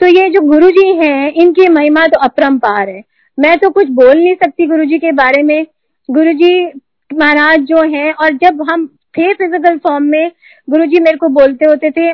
तो 0.00 0.06
ये 0.08 0.28
जो 0.30 0.40
गुरु 0.42 0.70
जी 0.70 0.86
हैं, 0.96 1.32
इनकी 1.32 1.68
महिमा 1.70 2.06
तो 2.06 2.20
अपरम्पार 2.20 2.88
है। 2.88 3.02
मैं 3.38 3.56
तो 3.58 3.70
कुछ 3.70 3.88
बोल 3.90 4.16
नहीं 4.16 4.34
सकती 4.36 4.66
गुरु 4.66 4.84
जी 4.84 4.98
के 4.98 5.12
बारे 5.14 5.42
में 5.42 5.66
गुरु 6.08 6.32
जी 6.34 6.64
महाराज 7.10 7.60
जो 7.66 7.82
हैं, 7.90 8.12
और 8.12 8.32
जब 8.34 8.62
हम 8.70 8.86
थे 9.18 9.32
फ़िज़िकल 9.34 9.76
फॉर्म 9.78 10.04
में 10.06 10.30
गुरु 10.68 10.86
जी 10.86 11.00
मेरे 11.00 11.16
को 11.16 11.28
बोलते 11.30 11.64
होते 11.64 11.90
थे, 11.90 12.12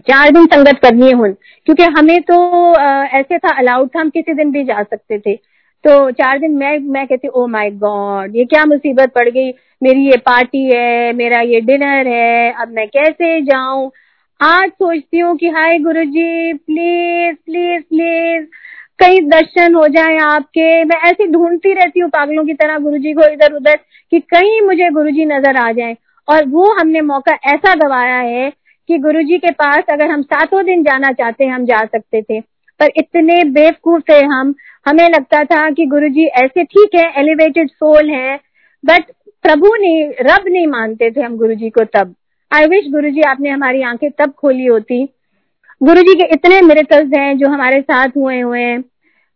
चार 0.00 0.30
दिन 0.30 0.46
संगत 0.46 0.78
करनी 0.82 1.06
है 1.06 1.32
क्योंकि 1.66 1.82
हमें 1.98 2.20
तो 2.22 2.74
ऐसे 3.18 3.38
था 3.38 3.56
अलाउड 3.58 3.88
था, 3.88 4.00
हम 4.00 4.10
किसी 4.10 4.34
दिन 4.34 4.50
भी 4.52 4.64
जा 4.64 4.82
सकते 4.82 5.18
थे। 5.18 5.34
तो 5.84 6.10
चार 6.12 6.38
दिन 6.38 6.52
मैं 6.58 6.78
मैं 6.92 7.06
कहती 7.06 7.28
ओ 7.28 7.46
माय 7.46 7.70
गॉड 7.82 8.36
ये 8.36 8.44
क्या 8.44 8.64
मुसीबत 8.66 9.12
पड़ 9.14 9.28
गई? 9.28 9.50
मेरी 9.82 10.06
ये 10.06 10.16
पार्टी 10.26 10.64
है, 10.64 11.12
मेरा 11.14 11.40
ये 11.42 11.60
डिनर 11.62 12.06
है, 12.08 12.52
अब 12.52 12.68
मैं 12.76 12.86
कैसे 12.88 13.40
जाऊँ? 13.42 13.90
आज 14.40 14.70
सोचती 14.70 15.18
हूँ 15.18 15.36
कि, 15.36 15.48
हाय 15.48 15.78
गुरु 15.78 16.04
जी 16.06 16.52
प्लीज़ 16.54 17.36
प्लीज़ 17.36 17.82
प्लीज़ 17.84 18.46
कई 18.98 19.20
दर्शन 19.20 19.74
हो 19.74 19.86
जाए 19.88 20.16
आपके, 20.16 20.84
मैं 20.84 20.96
ऐसे 21.10 21.26
ढूंढती 21.26 21.72
रहती 21.72 22.00
हूँ 22.00 22.08
पागलों 22.10 22.44
की 22.44 22.54
तरह 22.54 22.78
गुरु 22.78 22.98
जी 22.98 23.12
को 23.12 23.28
इधर 23.32 23.52
उधर 23.52 23.76
कि 24.12 24.20
कहीं 24.20 24.60
मुझे 24.60 24.88
गुरु 24.90 25.10
जी 25.10 25.24
नज़र 25.24 25.56
आ 25.56 25.70
जाए। 25.72 25.96
और 26.28 26.44
वो 26.44 26.72
हमने 26.72 27.00
मौका 27.00 27.32
ऐसा 27.46 27.74
गवाया 27.74 28.16
है 28.16 28.50
कि 28.88 28.98
गुरु 28.98 29.22
जी 29.22 29.38
के 29.38 29.50
पास 29.50 29.84
अगर 29.90 30.10
हम 30.10 30.22
सातों 30.22 30.64
दिन 30.64 30.82
जाना 30.82 31.12
चाहते 31.12 31.46
हम 31.46 31.64
जा 31.64 31.84
सकते 31.84 32.22
थे। 32.22 32.40
पर 32.40 32.90
इतने 32.96 33.42
बेवकूफ़ 33.44 34.02
थे 34.10 34.18
हम। 34.24 34.54
हमें 34.86 35.08
लगता 35.08 35.42
था 35.44 35.70
कि 35.70 35.86
गुरु 35.86 36.08
जी 36.08 36.26
ऐसे 36.42 36.64
ठीक 36.64 36.94
है 36.94 37.12
एलिवेटेड 37.20 37.70
सोल 37.70 38.10
है 38.10 38.36
बट 38.84 39.04
प्रभु 39.44 39.74
नहीं, 39.74 40.08
रब 40.22 40.48
नहीं 40.48 40.66
मानते 40.66 41.10
थे 41.10 41.20
हम 41.20 41.36
गुरु 41.36 41.54
जी 41.54 41.70
को 41.70 41.84
तब। 41.84 42.14
आई 42.50 42.66
विश 42.66 42.90
गुरु 42.90 43.10
जी 43.10 43.22
आपने 43.22 43.50
हमारी 43.50 43.82
आँखें 43.82 44.10
तब 44.10 44.32
खोली 44.32 44.66
होती। 44.66 45.04
गुरु 45.80 46.02
जी 46.02 46.14
के 46.14 46.24
इतने 46.32 46.60
मिरेकल्स 46.60 47.12
हैं 47.16 47.36
जो 47.38 47.48
हमारे 47.48 47.80
साथ 47.80 48.16
हुए 48.16 48.40
हुए 48.40 48.60
हैं। 48.60 48.80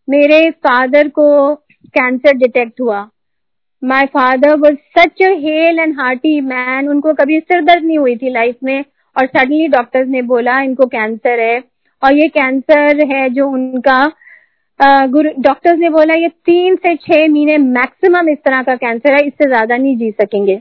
मेरे 0.09 0.50
फादर 0.50 1.09
को 1.11 1.54
कैंसर 1.94 2.37
डिटेक्ट 2.37 2.80
हुआ। 2.80 3.09
My 3.82 4.06
father 4.09 4.56
was 4.59 4.75
such 4.99 5.23
hale 5.23 5.78
and 5.78 5.94
hearty 5.99 6.40
man 6.42 6.88
उनको 6.88 7.12
कभी 7.14 7.38
सिर 7.40 7.62
दर्द 7.64 7.85
नहीं 7.85 7.99
हुई 7.99 8.16
थी 8.16 8.30
लाइफ 8.32 8.56
में। 8.64 8.85
और 9.16 9.26
सडनली 9.26 9.66
डॉक्टर्स 9.68 10.09
ने 10.09 10.23
बोला, 10.25 10.61
इनको 10.61 10.87
कैंसर 10.87 11.40
है। 11.40 11.62
और 12.02 12.14
ये 12.14 12.28
कैंसर 12.30 13.04
है 13.06 13.28
जो 13.30 13.49
उनका 13.49 14.04
गुरु 14.80 15.30
डॉक्टर्स 15.40 15.78
ने 15.78 15.88
बोला, 15.90 16.14
ये 16.14 16.28
तीन 16.28 16.76
से 16.76 16.94
छह 16.97 17.26
महीने 17.28 17.56
मैक्सिमम 17.59 18.28
इस 18.28 18.38
तरह 18.38 18.62
का 18.62 18.75
कैंसर 18.76 19.12
है, 19.12 19.26
इससे 19.26 19.49
ज़्यादा 19.49 19.76
नहीं 19.76 19.97
जी 19.97 20.11
सकेंगे। 20.12 20.61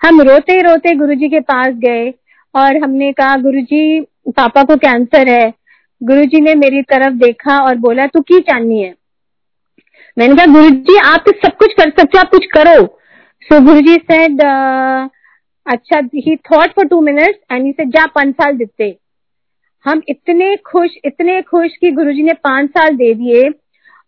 हम 0.00 0.20
रोते 0.22 0.60
रोते 0.62 0.94
गुरुजी 0.96 1.28
के 1.28 1.40
पास 1.42 1.74
गए 1.78 2.08
और 2.54 2.76
हमने 2.76 3.12
कहा, 3.12 3.36
गुरुजी, 3.38 4.00
पापा 4.28 4.62
को 4.62 4.76
कैंसर 4.78 5.28
है। 5.28 5.52
गुरुजी 6.02 6.40
ने 6.40 6.54
मेरी 6.54 6.82
तरफ़ 6.82 7.14
देखा 7.14 7.58
और 7.64 7.76
बोला 7.76 8.06
तू 8.06 8.20
की 8.20 8.38
चाहनी 8.40 8.82
है? 8.82 8.94
मैंने 10.16 10.34
कहा 10.36 10.46
गुरु 10.46 10.70
जी 10.70 10.96
आप 11.06 11.24
तो 11.26 11.32
सब 11.38 11.56
कुछ 11.56 11.72
कर 11.72 11.90
सकते 11.90 12.18
हो 12.18 12.20
आप 12.20 12.30
कुछ 12.30 12.46
करो. 12.46 12.84
सो 13.42 13.60
गुरु 13.60 13.80
जी 13.80 13.94
सेड 13.94 14.40
अच्छा 15.66 15.98
he 16.16 16.36
thought 16.36 16.70
for 16.70 16.86
two 16.86 17.00
minutes 17.00 17.38
and 17.52 17.64
he 17.64 17.72
said 17.72 17.88
जा 17.88 18.06
पाँच 18.06 18.34
साल 18.34 18.56
देते। 18.56 18.96
हम 19.84 20.02
इतने 20.08 20.56
खुश 20.66 20.90
इतने 21.04 21.40
खुश 21.42 21.76
कि 21.80 21.90
गुरुजी 21.90 22.22
ने 22.22 22.32
पाँच 22.44 22.70
साल 22.70 22.96
दे 22.96 23.12
दिए 23.14 23.48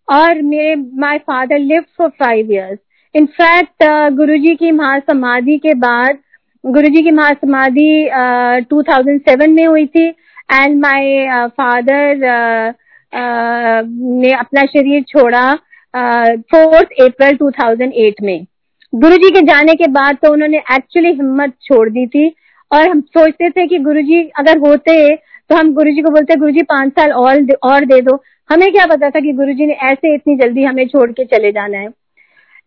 और 0.08 0.42
मेरे 0.42 0.74
my 1.00 1.18
father 1.18 1.58
live 1.58 1.84
for 1.98 2.08
five 2.08 2.50
years 2.52 2.78
in fact 3.14 3.84
Guruji 4.16 4.54
की 4.54 4.70
महासमाधि 4.70 5.58
के 5.58 5.74
बाद 5.74 6.18
गुरुजी 6.64 7.02
की 7.02 7.10
महासमाधि 7.10 8.08
uh, 8.08 8.68
2007 8.72 9.48
में 9.48 9.66
हुई 9.66 9.86
थी। 9.86 10.08
एंड 10.48 10.80
माय 10.80 11.46
फादर 11.48 12.74
ने 13.12 14.32
अपना 14.34 14.62
शरीर 14.66 15.02
छोड़ा 15.08 15.52
फोर्थ 15.94 16.92
अप्रैल 17.02 17.36
2008 17.36 18.22
में। 18.22 18.46
गुरुजी 18.92 19.30
के 19.30 19.40
जाने 19.46 19.74
के 19.74 19.86
बाद 19.90 20.16
तो 20.22 20.32
उन्होंने 20.32 20.58
एक्चुअली 20.74 21.12
हिम्मत 21.12 21.52
छोड़ 21.64 21.88
दी 21.88 22.06
थी। 22.06 22.28
और 22.70 22.88
हम 22.88 23.00
सोचते 23.00 23.48
थे 23.50 23.66
कि 23.66 23.78
गुरुजी 23.80 24.22
अगर 24.38 24.58
होते 24.58 24.94
तो 25.16 25.56
हम 25.56 25.72
गुरुजी 25.74 26.02
को 26.02 26.10
बोलते 26.10 26.36
गुरुजी 26.36 26.62
पाँच 26.64 26.92
साल 26.92 27.12
और 27.12 27.46
और 27.64 27.84
दे 27.84 28.00
दो। 28.00 28.16
हमें 28.50 28.70
क्या 28.72 28.86
पता 28.86 29.10
था 29.10 29.20
कि 29.20 29.32
गुरुजी 29.32 29.66
ने 29.66 29.72
ऐसे 29.84 30.14
इतनी 30.14 30.36
जल्दी 30.36 30.64
हमें 30.64 30.86
छोड़ 30.88 31.10
के 31.12 31.24
चले 31.26 31.50
जाना 31.52 31.78
है। 31.78 31.88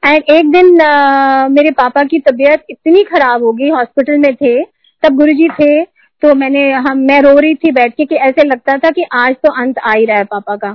एंड 0.03 0.24
एक 0.32 0.51
दिन 0.51 0.82
आ, 0.82 1.48
मेरे 1.48 1.72
पापा 1.72 2.03
की 2.03 2.20
तबीयत 2.20 2.63
इतनी 2.70 3.03
खराब 3.03 3.44
हो 3.44 3.51
गई 3.53 3.70
हॉस्पिटल 3.70 4.17
में 4.17 4.34
थे 4.36 4.62
तब 5.03 5.15
गुरुजी 5.17 5.48
थे 5.53 5.82
तो 6.25 6.34
मैंने 6.36 6.62
हम 6.84 6.98
मैं 7.08 7.20
रो 7.22 7.34
रही 7.36 7.55
थी 7.55 7.72
बैठ 7.72 7.94
के 7.94 8.05
कि 8.05 8.15
ऐसे 8.27 8.44
लगता 8.44 8.77
था 8.77 8.89
कि 8.91 9.03
आज 9.13 9.34
तो 9.44 9.51
अंत 9.62 9.79
आ 9.79 9.91
ही 9.91 10.05
रहा 10.05 10.17
है 10.17 10.24
पापा 10.25 10.55
का। 10.55 10.70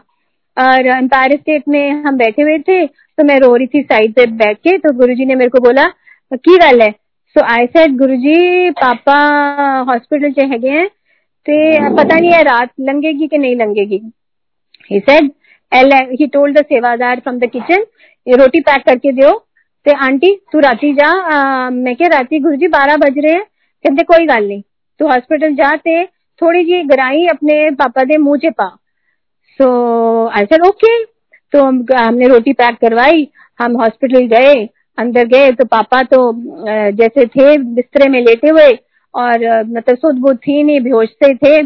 और 0.57 0.87
एम्पायर 0.89 1.33
स्टेट 1.33 1.63
में 1.69 1.91
हम 2.05 2.17
बैठे 2.19 2.43
हुए 2.43 2.59
थे 2.59 2.87
तो 2.87 3.25
मैं 3.25 3.39
रो 3.41 3.55
रही 3.57 3.67
थी 3.67 3.83
साइड 3.83 4.13
पे 4.15 4.27
बैठ 4.43 4.59
के 4.59 4.77
तो 4.79 4.93
गुरुजी 4.99 5.25
ने 5.25 5.35
मेरे 5.35 5.51
को 5.51 5.61
बोला 5.61 5.87
की 6.33 6.57
गल 6.59 6.81
है? 6.83 6.91
सो 6.91 7.45
आई 7.47 7.67
सेड 7.67 7.97
गुरुजी 7.99 8.71
पापा 8.79 9.19
हॉस्पिटल 9.89 10.33
च 10.33 10.65
है 10.65 10.87
ते 11.47 11.59
पता 11.97 12.19
नहीं 12.19 12.33
है 12.33 12.43
रात 12.45 12.71
लंगेगी 12.81 13.29
कि 13.29 13.39
नहीं 13.39 13.57
लंगेगी. 13.57 14.01
He 14.91 15.01
said 15.01 15.31
L 15.73 15.93
he 16.21 16.27
told 16.29 16.59
the 16.59 16.65
sevadar 16.65 17.21
from 17.21 17.39
the 17.39 17.51
kitchen 17.53 17.85
roti 18.27 18.61
pack 18.63 18.85
करके 18.87 19.13
दियो 19.13 19.37
आंटी 19.87 20.35
तू 20.53 20.59
राती 20.61 20.93
जा 20.95 21.11
आ, 21.11 21.71
मैं 21.71 21.95
क्या 21.97 22.09
राती 22.09 22.39
गुरुजी 22.39 22.69
बारह 22.71 22.97
बज 22.99 23.19
रहे 23.19 23.33
हैं 23.33 23.45
कहते 23.85 24.03
कोई 24.05 24.27
गल 24.27 24.49
नहीं। 24.49 24.63
तू 25.01 25.07
हॉस्पिटल 25.07 25.55
जाते, 25.55 26.05
थोड़ी 26.41 26.65
जी 26.65 26.83
गराई 26.87 27.27
अपने 27.29 27.71
पापा 27.77 28.05
दे 28.05 28.17
मुँह 28.19 28.51
पा। 28.51 28.69
सो 29.61 30.27
आई 30.29 30.45
सेड 30.47 30.67
ओके 30.67 30.93
तो 31.53 31.63
हमने 31.95 32.29
रोटी 32.29 32.53
पैक 32.53 32.77
करवाई, 32.81 33.27
हम 33.59 33.77
हॉस्पिटल 33.77 34.27
गए, 34.29 34.55
अंदर 34.99 35.27
गए 35.27 35.51
तो 35.53 35.65
पापा 35.67 36.03
तो 36.05 36.33
जैसे 36.93 37.27
थे, 37.27 37.57
बिस्तरे 37.59 38.09
में 38.09 38.21
लेटे 38.21 38.49
हुए, 38.49 38.69
और 39.15 39.65
मतलब 39.67 39.97
सुध 39.97 40.19
बुध 40.19 40.37
थी 40.39 40.63
नहीं, 40.63 40.81
बेहोश 40.81 41.09
से 41.15 41.35
थे। 41.37 41.63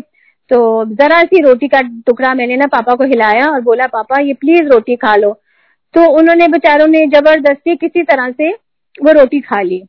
तो 0.51 0.85
जरा 0.95 1.21
सी 1.23 1.41
रोटी 1.43 1.69
का 1.69 1.81
टुकड़ा 2.07 2.33
मैंने 2.35 2.57
ना 2.57 2.67
पापा 2.69 2.95
को 2.95 3.05
हिलाया 3.05 3.47
और 3.47 3.61
बोला, 3.63 3.87
पापा, 3.89 4.21
ये 4.21 4.35
प्लीज़ 4.35 4.69
रोटी 4.69 4.97
खा 4.97 5.15
लो। 5.17 5.33
तो 5.95 6.09
उन्होंने 6.13 6.49
बेचारों 6.49 6.87
ने 6.87 7.07
ज़बरदस्ती 7.09 7.77
किसी 7.77 8.03
तरह 8.05 8.31
से 8.33 8.51
वो 8.99 9.13
रोटी 9.13 9.41
खा 9.43 9.61
ली। 9.63 9.83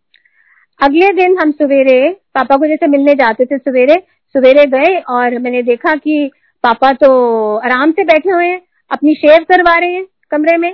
अगले 0.79 1.11
दिन 1.13 1.37
हम 1.37 1.51
सवेरे 1.53 1.99
पापा 2.35 2.55
को 2.55 2.67
जैसे 2.67 2.87
मिलने 2.87 3.13
जाते 3.15 3.45
थे 3.45 3.57
सवेरे 3.57 3.95
सवेरे 4.35 4.65
गए 4.67 4.97
और 5.09 5.37
मैंने 5.39 5.61
देखा 5.63 5.95
कि 5.95 6.29
पापा 6.63 6.91
तो 6.93 7.09
आराम 7.57 7.91
से 7.91 8.03
बैठे 8.03 8.31
हुए 8.31 8.45
हैं, 8.45 8.61
अपनी 8.91 9.13
शेयर 9.15 9.43
करवा 9.43 9.75
रहे 9.75 9.93
हैं 9.93 10.05
कमरे 10.31 10.57
में। 10.57 10.73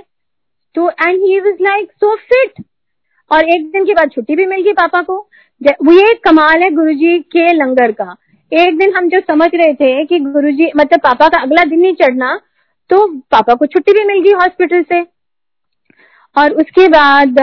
तो 0.74 0.88
and 0.90 1.22
he 1.22 1.38
was 1.40 1.56
like 1.62 1.90
so 1.94 2.14
fit 2.16 2.64
और 3.30 3.48
एक 3.48 3.70
दिन 3.72 3.84
के 3.84 3.94
बाद 3.94 4.10
छुट्टी 4.10 4.36
भी 4.36 4.46
मिल 4.46 4.62
गई 4.62 4.72
पापा 4.74 5.02
को। 5.02 5.18
वो 5.60 5.92
ये 5.92 6.14
कमाल 6.24 6.62
है 6.62 6.70
गुरुजी 6.70 7.18
के 7.32 7.52
लंगर 7.54 7.92
का। 7.92 8.14
एक 8.52 8.78
दिन 8.78 8.94
हम 8.94 9.08
जो 9.08 9.20
समझ 9.22 9.50
रहे 9.54 9.74
थे 9.74 10.04
कि 10.04 10.18
गुरुजी 10.20 10.70
मतलब 10.76 11.00
पापा 11.00 11.28
का 11.28 11.42
अगला 11.42 11.64
दिन 11.66 11.84
ही 11.84 11.92
चढ़ना 11.94 12.34
तो 12.90 13.06
पापा 13.30 13.54
को 13.54 13.66
छुट्टी 13.66 13.92
भी 13.92 14.04
मिल 14.04 14.22
गई 14.22 14.32
हॉस्पिटल 14.34 14.82
से। 14.82 15.00
और 16.36 16.52
उसके 16.52 16.88
बाद 16.88 17.36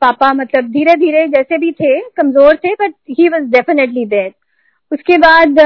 पापा 0.00 0.32
मतलब 0.32 0.64
धीरे 0.64 0.94
धीरे 0.94 1.26
जैसे 1.28 1.58
भी 1.58 1.72
थे 1.72 2.00
कमज़ोर 2.00 2.56
थे 2.56 2.74
but 2.74 2.94
he 3.10 3.28
was 3.28 3.42
definitely 3.42 4.04
there 4.06 4.32
उसके 4.92 5.18
बाद 5.18 5.60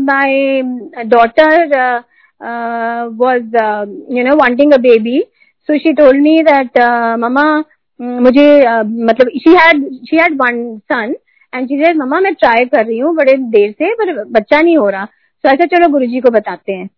my 0.00 0.62
daughter 1.04 1.74
was 3.20 3.56
you 4.16 4.24
know 4.24 4.36
wanting 4.36 4.72
a 4.72 4.76
baby 4.76 5.20
so 5.68 5.78
she 5.78 5.92
told 5.92 6.22
me 6.22 6.38
that 6.42 6.78
mama 7.18 7.64
मुझे 8.00 8.46
मतलब 8.80 9.28
she 9.38 9.50
had 9.50 9.84
she 10.10 10.16
had 10.16 10.34
one 10.34 10.78
son 10.78 11.14
and 11.54 11.68
she 11.68 11.84
said 11.84 11.96
mama 11.96 12.20
मैं 12.20 12.34
ट्राई 12.34 12.64
कर 12.64 12.86
रही 12.86 12.98
हूँ 12.98 13.14
बड़े 13.16 13.32
देर 13.54 13.70
से 13.72 13.94
पर 13.94 14.24
बच्चा 14.24 14.60
नहीं 14.60 14.76
हो 14.78 14.88
रहा. 14.88 15.06
So, 15.44 15.52
ऐसा 15.54 15.64
चलो 15.64 15.88
गुरुजी 15.88 16.20
को 16.20 16.30
बताते 16.30 16.72
हैं. 16.72 16.88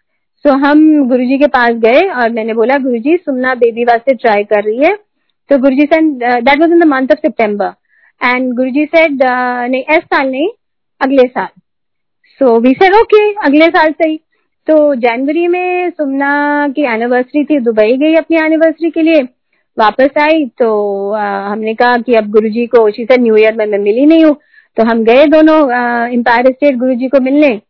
सो 0.44 0.50
so, 0.50 0.56
हम 0.56 1.08
गुरुजी 1.08 1.36
के 1.38 1.46
पास 1.46 1.70
गए 1.84 2.00
और 2.12 2.30
मैंने 2.30 2.54
बोला 2.54 2.76
गुरुजी 2.78 3.16
सुमना 3.16 3.52
बेबी 3.54 3.84
वास्ते 3.84 4.14
ट्राई 4.14 4.42
कर 4.44 4.62
रही 4.64 4.78
है। 4.78 4.94
तो 5.50 5.58
Guruji 5.58 5.86
said 5.92 6.08
that 6.22 6.58
was 6.60 6.70
in 6.70 6.80
the 6.80 6.86
month 6.86 7.12
of 7.12 7.18
September 7.18 7.70
and 8.20 8.52
Guruji 8.56 8.84
said 8.86 9.22
नहीं 9.22 9.82
इस 9.96 10.02
साल 10.04 10.28
नहीं 10.30 10.48
अगले 11.00 11.26
साल. 11.28 11.46
सो 12.40 12.58
वी 12.60 12.72
सेड 12.72 12.94
ओके 12.94 13.20
अगले 13.46 13.66
साल 13.66 13.92
सही. 13.92 14.16
तो 14.68 14.94
जनवरी 14.94 15.46
में 15.48 15.90
सुमना 15.90 16.68
की 16.76 16.82
एनिवर्सरी 16.92 17.44
थी 17.44 17.58
दुबई 17.60 17.96
गई 17.96 18.14
अपनी 18.16 18.36
एनिवर्सरी 18.36 18.90
के 18.90 19.02
लिए 19.02 19.22
वापस 19.76 20.18
आई। 20.22 20.44
तो 20.58 21.10
आ, 21.10 21.24
हमने 21.52 21.74
कहा 21.74 21.96
कि 21.98 22.14
अब 22.14 22.30
गुरुजी 22.32 22.66
को 22.66 22.88
शी 22.90 23.04
से 23.04 23.20
न्यू 23.22 23.36
ईयर 23.36 23.56
में 23.56 23.64
मैं 23.66 23.78
मिली 23.78 24.04
नहीं 24.06 24.24
हूँ। 24.24 24.34
तो 24.76 24.86
हम 24.90 25.02
गए 25.04 25.24
दोनों 25.28 25.56
एम्पायर 26.12 26.50
स्टेट 26.52 26.76
गुरुजी 26.76 27.08
को 27.08 27.20
मिलने। 27.20 27.60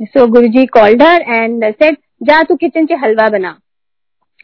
So 0.00 0.26
Guruji 0.28 0.64
called 0.68 1.02
her 1.02 1.22
and 1.22 1.64
said 1.72 1.96
जा 2.20 2.42
तू 2.42 2.54
किचन 2.56 2.86
से 2.86 2.94
हलवा 2.94 3.28
बना. 3.28 3.56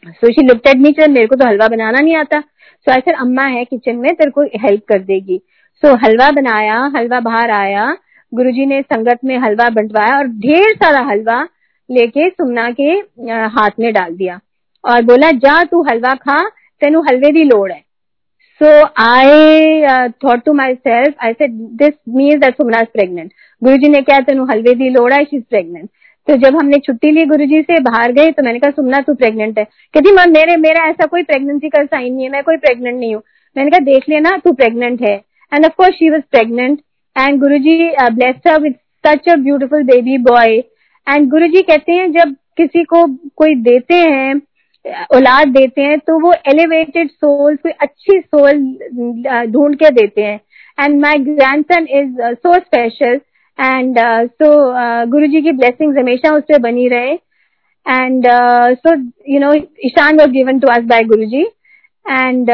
So 0.07 0.31
she 0.31 0.45
looked 0.47 0.67
at 0.67 0.77
me 0.77 0.93
मेरे 0.99 1.27
को 1.27 1.35
तो 1.35 1.45
हलवा 1.47 1.67
बनाना 1.67 1.99
नहीं 1.99 2.15
आता. 2.15 2.39
सो 2.39 2.91
आई 2.91 2.97
ऐसे 2.97 3.11
अम्मा 3.11 3.45
है 3.45 3.63
किचन 3.65 3.95
में 3.95 4.13
तेरे 4.15 4.31
को 4.31 4.43
हेल्प 4.63 4.83
कर 4.89 4.99
देगी. 4.99 5.41
सो 5.83 5.87
so, 5.87 5.97
हलवा 6.03 6.29
बनाया 6.31 6.79
हलवा 6.95 7.19
बाहर 7.19 7.51
आया. 7.51 7.85
गुरुजी 8.31 8.65
ने 8.65 8.81
संगत 8.81 9.19
में 9.25 9.37
हलवा 9.37 9.69
बंटवाया 9.69 10.17
और 10.17 10.27
ढेर 10.27 10.75
सारा 10.75 10.99
हलवा 11.09 11.41
लेके 11.89 12.29
सुमना 12.29 12.69
के 12.71 12.91
हाथ 13.55 13.79
में 13.79 13.91
डाल 13.93 14.15
दिया. 14.15 14.39
और 14.83 15.01
बोला 15.01 15.31
जा 15.43 15.63
तू 15.63 15.81
हलवा 15.83 16.13
खा 16.15 16.39
तेन 16.81 16.95
हलवे 17.09 17.31
की 17.31 17.43
लोड़ 17.43 17.71
है. 17.71 17.81
So 18.61 18.69
I 19.01 20.09
thought 20.23 20.43
to 20.45 20.53
myself 20.75 21.23
I 21.23 21.33
said 21.33 21.51
this 21.81 21.93
that 22.39 22.55
Sumana 22.57 22.79
is 22.79 22.87
pregnant 22.93 23.31
Guru 23.61 23.77
ji 23.77 23.89
ने 23.89 24.01
क्या 24.01 24.19
तेन 24.19 24.39
हलवे 24.51 24.73
की 24.75 24.89
लोड़ 24.89 25.11
है 25.13 25.23
शी 25.25 25.37
इज़ 25.37 25.43
प्रेग्नेंट 25.49 25.89
तो 26.27 26.35
जब 26.37 26.55
हमने 26.55 26.77
छुट्टी 26.77 27.11
ली 27.11 27.23
गुरुजी 27.25 27.61
से, 27.61 27.79
बाहर 27.81 28.11
गए 28.11 28.31
तो 28.31 28.43
मैंने 28.43 28.59
कहा, 28.59 28.71
सुमना, 28.71 28.99
तू 28.99 29.13
प्रेग्नेंट 29.13 29.59
है। 29.59 29.63
कहती 29.63 30.11
मैं 30.11 30.25
मेरे, 30.29 30.55
मेरा 30.57 30.87
ऐसा 30.89 31.05
कोई 31.05 31.23
प्रेगनेंसी 31.23 31.69
का 31.69 31.83
साइन 31.85 32.13
नहीं 32.13 32.25
है, 32.25 32.31
मैं 32.31 32.43
कोई 32.43 32.57
प्रेग्नेंट 32.57 32.99
नहीं 32.99 33.13
हूँ। 33.15 33.21
मैंने 33.55 33.69
कहा, 33.71 33.79
देख 33.85 34.09
लेना, 34.09 34.37
तू 34.37 34.51
प्रेग्नेंट 34.53 35.01
है। 35.01 35.15
And 35.51 35.65
of 35.65 35.73
course 35.77 35.95
she 35.95 36.09
was 36.09 36.21
pregnant 36.31 36.79
and 37.15 37.39
Guruji 37.39 37.77
blessed 38.11 38.47
her 38.47 38.59
with 38.61 38.75
such 39.03 39.29
a 39.29 39.35
beautiful 39.37 39.83
baby 39.85 40.17
boy 40.23 40.57
and 41.07 41.29
Guruji 41.29 41.61
कहते 41.61 41.91
हैं, 41.91 42.11
जब 42.11 42.35
किसी 42.57 42.83
को 42.83 43.05
कोई 43.35 43.55
देते 43.63 43.95
हैं, 43.95 44.41
औलाद 45.15 45.47
देते 45.49 45.81
हैं 45.81 45.97
तो 45.99 46.19
वो 46.19 46.33
एलिवेटेड 46.47 47.09
सोल 47.09 47.55
कोई 47.55 47.71
अच्छी 47.81 48.19
सोल 48.19 48.59
ढूंढ 49.51 49.75
के 49.75 49.89
देते 49.91 50.21
हैं। 50.21 50.39
And 50.77 50.99
my 51.01 51.17
grandson 51.65 51.87
is 51.91 52.21
so 52.35 52.53
special 52.55 53.19
and 53.57 53.97
so 54.31 54.49
Guru 55.11 55.27
ji 55.27 55.41
की 55.41 55.51
ब्लेसिंग 55.51 55.97
हमेशा 55.97 56.35
उस 56.35 56.43
पर 56.43 56.59
बनी 56.59 56.87
रहे 56.87 57.13
and 57.85 58.25
so 58.77 58.95
you 59.33 59.39
know 59.39 59.53
Ishaan 59.85 60.19
was 60.19 60.31
given 60.31 60.59
to 60.59 60.67
us 60.67 60.83
by 60.83 61.03
Guru 61.03 61.25
ji 61.25 61.43
and 62.05 62.51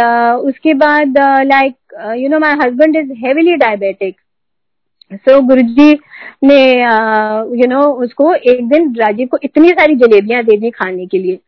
उसके 0.48 0.74
बाद 0.74 1.17
like 1.48 1.75
you 2.17 2.29
know 2.29 2.39
my 2.39 2.55
husband 2.63 2.95
is 2.95 3.12
heavily 3.25 3.55
diabetic 3.55 4.15
so 5.17 5.39
Guru 5.41 5.62
ji 5.62 5.91
ने 6.43 6.60
you 7.60 7.67
know 7.67 7.81
उसको 8.03 8.33
एक 8.33 8.67
दिन 8.69 8.93
राजीव 8.95 9.27
को 9.27 9.38
इतनी 9.43 9.69
सारी 9.69 9.95
जलेबियाँ 9.95 10.43
दे 10.43 10.57
दी 10.57 10.69
खाने 10.72 11.05
के 11.05 11.17
लिए 11.17 11.39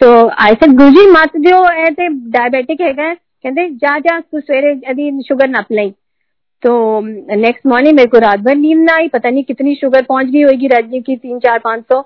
सो 0.00 0.12
आई 0.42 0.54
सेड 0.54 0.76
गुरु 0.76 0.90
जी 0.90 1.06
मत 1.10 1.36
दियो 1.36 1.64
ऐसे 1.86 2.08
डायबिटिक 2.30 2.80
है 2.80 3.14
कहते 3.14 3.68
जा 3.76 3.98
जा 3.98 4.18
तू 4.20 4.40
सवेरे 4.40 4.72
यदि 4.90 5.22
शुगर 5.28 5.48
नप 5.48 5.72
ली 5.72 5.92
तो 6.62 7.00
नेक्स्ट 7.36 7.66
मॉर्निंग 7.66 7.96
मेरे 7.96 8.08
को 8.08 8.18
रात 8.18 8.40
भर 8.40 8.56
नींद 8.56 8.78
ना 8.80 8.94
आई 8.94 9.08
पता 9.08 9.30
नहीं 9.30 9.44
कितनी 9.44 9.74
शुगर 9.74 10.02
पहुँच 10.02 10.26
गई 10.26 10.42
होगी 10.42 10.66
राजीव 10.68 11.02
की 11.02 11.16
तीन 11.16 11.38
चार 11.38 11.58
पाँच 11.58 11.82
सौ। 11.82 12.00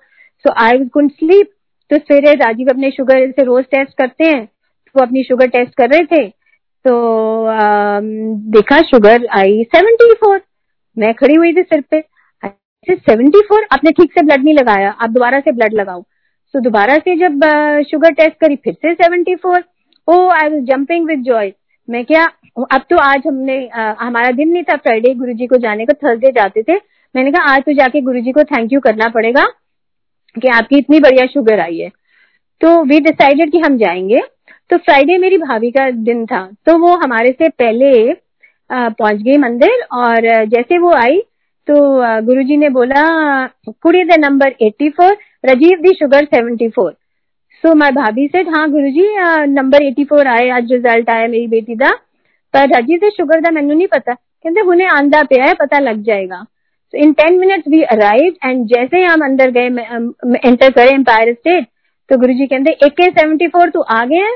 सो 0.45 0.53
आई 0.63 0.85
कुंड 0.95 1.11
स्लीप 1.11 1.51
तो 1.91 1.99
सवेरे 1.99 2.33
राजीव 2.35 2.69
अपने 2.71 2.91
शुगर 2.91 3.31
से 3.31 3.43
रोज 3.45 3.65
टेस्ट 3.65 3.97
करते 3.99 4.25
हैं। 4.25 4.45
तो 4.47 5.03
अपनी 5.03 5.23
शुगर 5.25 5.49
टेस्ट 5.49 5.75
कर 5.79 5.91
रहे 5.91 6.05
थे। 6.07 6.27
तो 6.85 7.45
आ, 7.47 8.01
देखा 8.01 8.81
शुगर 8.91 9.27
आई 9.37 9.63
सेवेंटी 9.75 10.13
फोर 10.15 10.41
मैं 10.97 11.13
खड़ी 11.15 11.35
हुई 11.35 11.53
थी 11.53 11.63
सिर 11.63 11.81
पे। 11.91 12.01
सेवेंटी 12.89 13.41
फोर 13.49 13.67
आपने 13.73 13.91
ठीक 13.93 14.13
से 14.13 14.23
ब्लड 14.23 14.45
नहीं 14.45 14.55
लगाया। 14.55 14.91
आप 14.91 15.11
दोबारा 15.11 15.41
से 15.41 15.53
ब्लड 15.53 15.75
लगाओ। 15.75 16.03
तो 16.55 16.61
दोबारा 16.61 16.97
से 16.99 17.17
जब 17.19 17.41
शुगर 17.91 18.13
टेस्ट 18.15 18.41
करी 18.41 18.57
फिर 18.57 18.75
से 18.75 18.93
seventy 18.95 19.35
four 19.35 19.65
oh 20.09 20.29
I 20.31 20.49
was 20.49 20.63
jumping 20.65 21.07
with 21.07 21.23
joy 21.23 21.53
मैं 21.88 22.05
क्या 22.05 22.25
अब 22.73 22.83
तो 22.90 22.97
आज 22.99 23.23
हमने 23.26 23.66
आ, 23.69 23.93
हमारा 24.00 24.31
दिन 24.31 24.49
नहीं 24.49 24.62
था 24.62 24.76
फ्राइडे 24.76 25.12
गुरुजी 25.14 25.47
को 25.47 25.57
जाने 25.57 25.85
को 25.87 25.93
थर्सडे 25.95 26.31
जाते 26.31 26.62
थे। 26.62 26.75
मैंने 27.14 27.33
कहा 27.33 27.52
आज 27.55 27.62
तो 27.62 27.73
जाके 27.73 28.00
गुरुजी 28.00 28.33
को 28.33 28.45
थैंक 28.45 28.73
यू 28.73 28.81
करना 28.81 29.09
पड़ेगा 29.09 29.45
कि 30.37 30.49
आपकी 30.49 30.78
इतनी 30.78 31.00
बढ़िया 31.00 31.26
शुगर 31.26 31.61
आई 31.61 31.78
है। 31.78 31.88
तो 32.61 32.83
वी 32.85 33.00
डिसाइडेड 33.00 33.52
कि 33.52 33.59
हम 33.59 33.76
जाएँगे। 33.78 34.21
तो 34.71 34.76
फ्राइडे 34.76 35.19
मेरी 35.19 35.38
भाभी 35.38 35.71
का 35.71 35.90
दिन 35.90 36.25
था। 36.26 36.42
तो 36.66 36.79
वो 36.79 36.94
हमारे 37.05 37.33
से 37.33 37.49
पहले 37.49 37.92
पहुँच 38.70 39.22
गई 39.22 39.37
मंदिर 39.38 39.87
और 39.92 40.44
जैसे 40.46 40.79
वो 40.79 40.92
आई 40.94 41.20
तो 41.68 41.75
गुरुजी 42.22 42.57
ने 42.57 42.68
बोला 42.68 43.03
कुड़ी 43.46 44.03
the 44.05 44.18
number 44.20 44.55
eighty 44.62 44.88
four 44.90 45.12
Rajiv 45.46 45.83
the 45.83 45.94
sugar 45.94 46.25
seventy 46.25 46.68
four 46.68 46.94
so 47.64 47.75
my 47.75 47.90
भाभी 47.92 48.27
से 48.29 48.40
हाँ 48.49 48.69
गुरु 48.71 48.88
जी 48.90 49.05
नंबर 49.51 49.83
एटी 49.83 50.05
फोर 50.05 50.27
आए, 50.29 50.49
आज 50.51 50.73
रिज़ल्ट 50.73 51.11
आया 51.11 51.27
मेरी 51.29 51.47
बेटी 51.49 51.75
का 51.77 51.90
पर 52.55 52.69
राजीव 52.71 52.99
से 52.99 53.11
शुगर 53.11 53.40
का 53.40 53.51
मैनू 53.51 53.75
नहीं 53.75 53.87
पता। 53.87 54.14
कहते 54.14 54.61
उन्हें 54.62 54.88
आंदा 54.88 55.23
पे 55.23 55.40
है, 55.40 55.53
पता 55.55 55.79
लग 55.79 56.03
जाएगा. 56.05 56.45
So, 56.95 56.99
in 57.05 57.14
10 57.14 57.38
minutes 57.38 57.71
we 57.73 57.79
arrived 57.92 58.37
and 58.49 58.66
जैसे 58.69 58.97
ही 58.97 59.05
हम 59.05 59.25
अंदर 59.25 59.51
गए 59.51 59.66
एंटर 60.45 60.71
करे 60.71 60.90
एम्पायर 60.90 61.33
स्टेट 61.35 61.66
तो 62.11 62.16
गुरुजी 62.19 62.47
कहते 62.47 62.71
ए 62.87 62.88
के 62.90 63.11
सेवेंटी 63.11 63.47
फोर 63.49 63.71
तो 63.71 63.81
आ 63.81 64.05
गए 64.05 64.27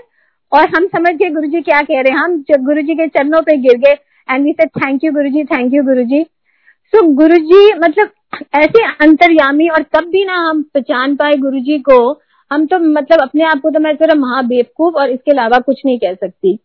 और 0.53 0.69
हम 0.77 0.87
समझ 0.89 1.15
गए 1.17 1.29
गुरुजी 1.31 1.61
क्या 1.61 1.81
कह 1.83 2.01
रहे 2.01 2.13
हैं। 2.13 2.19
हम 2.19 2.65
गुरु 2.67 2.83
जी 2.83 2.95
के 2.95 3.07
चरणों 3.09 3.43
पे 3.43 3.57
गिर 3.67 3.79
गए 3.85 3.93
and 4.29 4.45
we 4.45 4.53
say 4.53 4.67
thank 4.79 5.05
you 5.05 5.13
Guru 5.13 5.29
ji 5.29 5.45
thank 5.53 5.75
you 5.75 5.83
Guru 5.85 6.05
जी 6.05 6.23
सो 6.93 7.07
गुरु 7.15 7.37
जी 7.53 7.63
मतलब 7.85 8.11
ऐसे 8.57 8.85
अंतर्यामी 9.05 9.69
और 9.69 9.83
तब 9.95 10.11
भी 10.11 10.25
ना 10.25 10.35
हम 10.49 10.63
पहचान 10.75 11.15
पाए 11.17 11.37
गुरु 11.45 11.61
जी 11.69 11.79
को 11.89 12.01
हम 12.51 12.67
तो 12.67 12.79
मतलब 12.81 13.21
अपने 13.23 13.45
आप 13.45 13.61
को 13.63 13.71
तो 13.71 13.81
मैं 13.81 13.95
तेरा 13.97 14.15
महाबेवकूफ 14.17 14.95
और 14.95 15.11
इसके 15.11 15.31
अलावा 15.31 15.59
कुछ 15.61 15.83
नहीं 15.87 15.99
कह 15.99 16.15
सकती। 16.15 16.59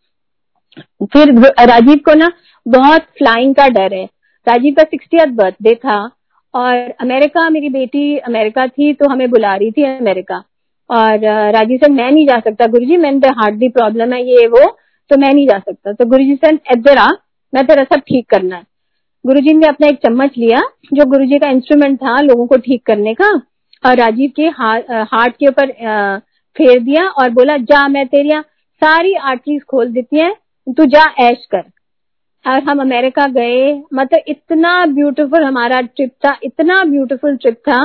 फिर 1.03 1.33
राजीव 1.61 1.99
को 2.05 2.13
ना 2.13 2.31
बहुत 2.65 3.01
फ्लाइंग 3.17 3.55
का 3.55 3.67
डर 3.69 3.93
है। 3.93 4.03
राजीव 4.47 4.73
का 4.73 4.83
सिक्सटी 4.83 5.25
बर्थडे 5.27 5.75
था 5.75 5.99
और 6.53 6.93
अमेरिका, 7.01 7.49
मेरी 7.49 7.69
बेटी 7.69 8.17
अमेरिका 8.19 8.67
थी 8.67 8.93
तो 8.93 9.09
हमें 9.09 9.29
बुला 9.31 9.55
रही 9.55 9.71
थी 9.71 9.83
अमेरिका। 9.85 10.43
और 10.89 11.19
राजीव 11.53 11.77
सर 11.77 11.91
मैं 11.91 12.11
नहीं 12.11 12.27
जा 12.27 12.39
सकता 12.39 12.65
गुरु 12.67 12.85
जी 12.85 12.97
मैंने 12.97 13.27
हार्ट 13.37 13.59
की 13.59 13.69
प्रॉब्लम 13.69 14.13
है, 14.13 14.21
ये, 14.23 14.47
वो 14.47 14.77
तो 15.11 15.17
मैं 15.17 15.33
नहीं 15.33 15.47
जा 15.47 15.57
सकता। 15.59 15.93
तो 15.93 16.05
गुरु 16.05 16.23
जी 16.23 16.35
सर 16.35 16.97
आ 16.97 17.09
मैं 17.53 17.65
तेरा 17.67 17.83
सब 17.83 17.99
ठीक 17.99 18.29
करना 18.29 18.55
है। 18.55 18.63
गुरु 19.25 19.41
जी 19.41 19.53
ने 19.53 19.67
अपना 19.67 19.87
एक 19.87 19.97
चम्मच 19.97 20.37
लिया, 20.37 20.59
जो 20.93 21.05
गुरु 21.05 21.25
जी 21.25 21.37
का 21.39 21.49
इंस्ट्रूमेंट 21.49 21.97
था 21.97 22.19
लोगों 22.21 22.45
को 22.47 22.57
ठीक 22.57 22.85
करने 22.85 23.13
का। 23.13 23.29
और 23.85 23.97
राजीव 23.97 24.31
के 24.35 24.47
हार्ट 24.47 25.35
के 25.35 25.47
ऊपर 25.47 25.71
फेर 26.55 26.79
दिया 26.79 27.07
और 27.09 27.29
बोला, 27.29 27.57
जा, 27.57 27.87
मैं 27.87 28.05
तेरिया 28.07 28.41
सारी 28.81 29.13
आर्टरीज 29.13 29.61
खोल 29.63 29.91
देती 29.91 30.19
है, 30.19 30.33
तू 30.67 30.85
जा, 30.85 31.03
ऐश 31.21 31.45
कर। 31.51 31.63
और 32.45 32.63
हम 32.63 32.79
अमेरिका 32.81 33.25
गए 33.29 33.73
मतलब 33.93 34.23
इतना 34.27 34.85
ब्यूटीफुल 34.85 35.43
हमारा 35.43 35.79
ट्रिप 35.81 36.11
था, 36.25 36.37
इतना 36.43 36.83
ब्यूटीफुल 36.83 37.37
ट्रिप 37.37 37.55
था। 37.69 37.83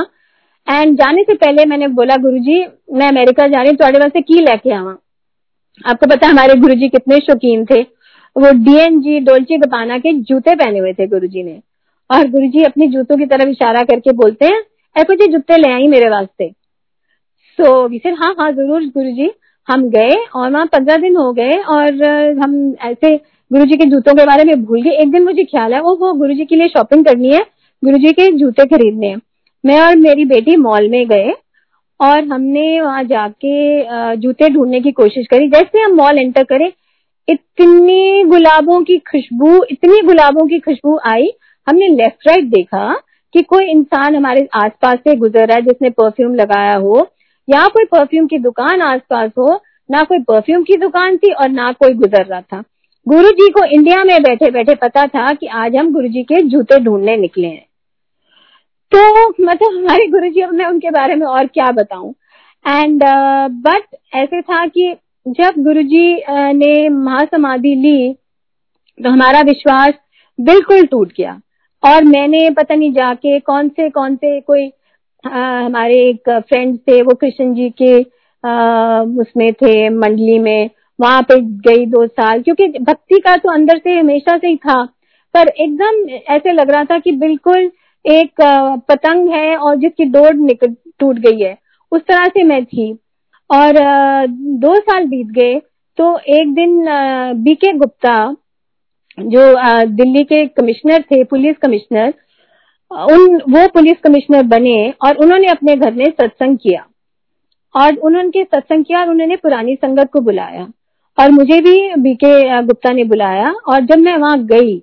एंड 0.67 0.97
जाने 0.97 1.23
से 1.23 1.33
पहले 1.35 1.65
मैंने 1.65 1.87
बोला, 1.89 2.15
गुरुजी, 2.17 2.59
मैं 2.93 3.07
अमेरिका 3.07 3.47
जा 3.47 3.61
रही 3.61 3.71
हूँ 3.71 3.99
वास्ते 3.99 4.21
की 4.21 4.39
लेके 4.41 4.73
आवा 4.73 4.95
आपको 5.81 6.07
पता 6.07 6.27
हमारे 6.27 6.55
गुरुजी 6.55 6.89
कितने 6.89 7.17
शौकीन 7.19 7.65
थे। 7.65 7.81
वो 8.35 8.51
डीएनजी 8.63 9.19
डोल्ची 9.19 9.57
गपाना 9.57 9.97
के 9.99 10.13
जूते 10.13 10.55
पहने 10.55 10.79
हुए 10.79 10.93
थे 10.93 11.07
गुरुजी 11.07 11.43
ने। 11.43 11.59
और 12.09 12.27
गुरुजी 12.29 12.63
अपने 12.63 12.87
जूतों 12.87 13.17
की 13.17 13.25
तरफ़ 13.25 13.49
इशारा 13.49 13.83
करके 13.83 14.11
बोलते 14.13 14.45
हैं 14.45 14.61
ऐसे 14.95 15.15
जी 15.15 15.27
जूते 15.31 15.57
ले 15.57 15.71
आई 15.73 15.87
मेरे 15.87 16.09
वास्ते. 16.09 16.49
सो 17.59 17.87
वी 17.87 17.97
सर 17.97 18.13
हाँ 18.13 18.33
हाँ 18.39 18.51
ज़रूर 18.51 18.85
गुरु 18.87 19.11
जी 19.13 19.29
हम 19.67 19.89
गए 19.89 20.15
और 20.35 20.51
वहाँ 20.51 20.65
पंद्रह 20.67 20.97
दिन 20.97 21.15
हो 21.15 21.31
गए 21.33 21.57
और 21.69 22.03
हम 22.39 22.55
ऐसे 22.81 23.15
गुरु 23.51 23.65
जी 23.65 23.77
के 23.77 23.85
जूतों 23.85 24.13
के 24.15 24.25
बारे 24.25 24.43
में 24.43 24.63
भूल 24.65 24.81
गए। 24.81 24.91
एक 25.01 25.11
दिन 25.11 25.23
मुझे 25.23 25.43
ख्याल 25.43 25.73
है 25.73 25.81
वो 25.81 25.95
वो 25.95 26.13
गुरु 26.13 26.33
जी 26.33 26.45
के 26.45 26.55
लिए 26.55 26.67
शॉपिंग 26.69 27.05
करनी 27.05 27.33
है 27.33 27.39
गुरु 27.83 27.97
जी 27.97 28.11
के 28.11 28.27
जूते 28.37 28.65
खरीदने 28.67 29.07
हैं। 29.07 29.21
मैं 29.63 29.79
और 29.81 29.95
मेरी 29.97 30.25
बेटी 30.25 30.55
मॉल 30.57 30.89
में 30.89 31.07
गए 31.07 31.31
और 31.99 32.23
हमने 32.25 32.81
वहाँ 32.81 33.03
जाके 33.03 34.15
जूते 34.17 34.49
ढूँढने 34.49 34.79
की 34.81 34.91
कोशिश 34.91 35.27
करी। 35.31 35.47
जैसे 35.49 35.81
हम 35.81 35.95
मॉल 35.95 36.19
एंटर 36.19 36.43
करे, 36.43 36.71
इतनी 37.27 38.23
गुलाबों 38.25 38.81
की 38.83 38.97
खुशबू, 39.11 39.63
इतनी 39.71 40.01
गुलाबों 40.01 40.47
की 40.47 40.59
खुशबू 40.59 40.97
आई। 41.05 41.29
हमने 41.67 41.87
लेफ़्ट 41.95 42.27
राइट 42.27 42.45
देखा 42.49 42.91
कि 43.33 43.41
कोई 43.41 43.65
इंसान 43.71 44.15
हमारे 44.15 44.47
आसपास 44.55 44.97
से 44.97 45.15
गुजर 45.15 45.47
रहा 45.47 45.55
है 45.55 45.61
जिसने 45.61 45.89
परफ्यूम 45.89 46.33
लगाया 46.35 46.75
हो 46.75 47.07
या 47.47 47.65
कोई 47.67 47.85
परफ्यूम 47.85 48.27
की 48.27 48.37
दुकान 48.37 48.81
आसपास 48.81 49.31
हो 49.37 49.59
ना 49.89 50.03
कोई 50.03 50.19
परफ्यूम 50.19 50.63
की 50.63 50.77
दुकान 50.77 51.17
थी 51.17 51.31
और 51.33 51.49
ना 51.49 51.71
कोई 51.71 51.93
गुजर 51.93 52.25
रहा 52.25 52.41
था। 52.41 52.63
गुरु 53.07 53.29
जी 53.31 53.49
को 53.49 53.63
इंडिया 53.65 54.03
में 54.03 54.21
बैठे 54.23 54.49
बैठे 54.51 54.75
पता 54.75 55.05
था 55.07 55.31
कि 55.33 55.47
आज 55.47 55.75
हम 55.75 55.91
गुरु 55.93 56.07
जी 56.07 56.23
के 56.23 56.41
जूते 56.41 56.79
ढूँढने 56.79 57.15
निकले 57.17 57.47
हैं। 57.47 57.65
तो 58.91 59.29
मतलब 59.45 59.77
हमारे 59.77 60.07
गुरु 60.07 60.29
जी 60.29 60.41
अब 60.41 60.53
मैं 60.53 60.65
उनके 60.65 60.89
बारे 60.89 61.15
में 61.15 61.25
और 61.27 61.47
क्या 61.47 61.71
बताऊँ? 61.71 62.13
एंड 62.65 63.03
बट 63.03 63.81
uh, 63.81 64.15
ऐसे 64.15 64.41
था 64.41 64.65
कि 64.67 64.95
जब 65.27 65.53
गुरु 65.57 65.81
जी 65.83 66.15
uh, 66.15 66.53
ने 66.53 66.89
महासमाधि 66.89 67.75
ली 67.75 68.13
तो 68.99 69.09
हमारा 69.09 69.41
विश्वास 69.41 69.93
बिल्कुल 70.39 70.85
टूट 70.85 71.13
गया। 71.17 71.39
और 71.83 72.03
मैंने 72.03 72.49
पता 72.49 72.75
नहीं 72.75 72.91
जाके 72.93 73.39
कौन 73.39 73.69
से 73.69 73.89
कौन 73.89 74.15
से 74.15 74.39
कोई 74.41 74.67
आ, 75.23 75.29
हमारे 75.65 75.95
एक 76.09 76.29
फ्रेंड 76.49 76.77
थे 76.79 77.01
वो 77.01 77.15
कृष्ण 77.15 77.53
जी 77.53 77.69
के 77.81 77.93
आ, 78.43 79.01
उसमें 79.21 79.51
थे 79.53 79.89
मंडली 79.89 80.37
में 80.39 80.69
वहाँ 80.99 81.21
पे 81.21 81.39
गई 81.67 81.85
दो 81.85 82.05
साल 82.07 82.41
क्योंकि 82.41 82.67
भक्ति 82.81 83.19
का 83.19 83.35
तो 83.37 83.51
अंदर 83.53 83.77
से 83.77 83.97
हमेशा 83.99 84.37
से 84.37 84.47
ही 84.47 84.55
था। 84.57 84.83
पर 85.33 85.47
एकदम 85.47 86.09
ऐसे 86.35 86.51
लग 86.53 86.69
रहा 86.71 86.83
था 86.83 86.97
कि 86.99 87.11
बिल्कुल 87.17 87.71
एक 88.05 88.41
पतंग 88.89 89.29
है 89.29 89.55
और 89.57 89.75
जिसकी 89.75 90.05
डोर 90.05 90.33
निकल 90.33 90.75
टूट 90.99 91.19
गई 91.19 91.39
है। 91.41 91.57
उस 91.91 92.01
तरह 92.01 92.25
से 92.27 92.43
मैं 92.43 92.63
थी। 92.65 92.91
और 93.49 93.77
दो 94.27 94.75
साल 94.79 95.05
बीत 95.07 95.27
गए 95.27 95.59
तो 95.97 96.17
एक 96.35 96.53
दिन 96.53 96.83
बीके 97.43 97.71
गुप्ता 97.77 98.15
जो 99.17 99.41
दिल्ली 99.87 100.23
के 100.23 100.45
कमिश्नर 100.49 101.01
थे 101.01 101.23
पुलिस 101.23 101.55
कमिश्नर 101.61 102.13
उन 102.91 103.35
वो 103.49 103.67
पुलिस 103.73 103.97
कमिश्नर 104.03 104.43
बने 104.47 104.77
और 105.05 105.17
उन्होंने 105.17 105.47
अपने 105.47 105.75
घर 105.75 105.93
में 105.93 106.05
सत्संग 106.05 106.57
किया। 106.57 106.85
और 107.75 107.95
उन्होंने 107.97 108.43
सत्संग 108.43 108.85
किया 108.85 108.99
और 109.01 109.09
उन्होंने 109.09 109.35
पुरानी 109.35 109.75
संगत 109.75 110.09
को 110.13 110.19
बुलाया। 110.21 110.67
और 111.17 111.29
मुझे 111.31 111.59
भी 111.61 111.95
बीके 112.01 112.61
गुप्ता 112.63 112.91
ने 112.93 113.03
बुलाया 113.03 113.51
और 113.67 113.85
जब 113.85 113.99
मैं 113.99 114.15
वहाँ 114.17 114.43
गई 114.45 114.77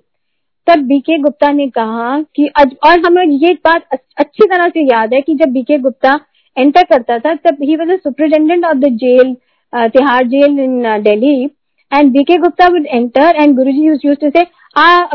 तब 0.67 0.79
बीके 0.87 1.17
गुप्ता 1.17 1.51
ने 1.51 1.67
कहा 1.69 2.19
कि 2.35 2.47
अज, 2.57 2.75
और 2.85 2.99
हमें 3.05 3.25
ये 3.25 3.53
बात 3.65 3.87
अच्छी 3.93 4.45
तरह 4.45 4.69
से 4.69 4.81
याद 4.83 5.13
है 5.13 5.21
कि 5.21 5.35
जब 5.35 5.51
बीके 5.53 5.77
गुप्ता 5.77 6.19
एंटर 6.57 6.83
करता 6.83 7.17
था 7.19 7.33
तब 7.35 7.57
he 7.63 7.75
was 7.75 7.91
superintendent 7.97 8.65
of 8.65 8.77
the 8.77 8.89
jail 9.03 9.35
Tihar 9.73 10.23
jail 10.27 10.59
in 10.59 10.81
Delhi 11.03 11.49
and 11.91 12.11
BK 12.11 12.37
Gupta 12.37 12.67
would 12.67 12.85
enter 12.87 13.35
and 13.35 13.55
Guru 13.55 13.71
ji 13.71 13.85
use 13.85 14.19
to 14.21 14.29
say 14.29 14.45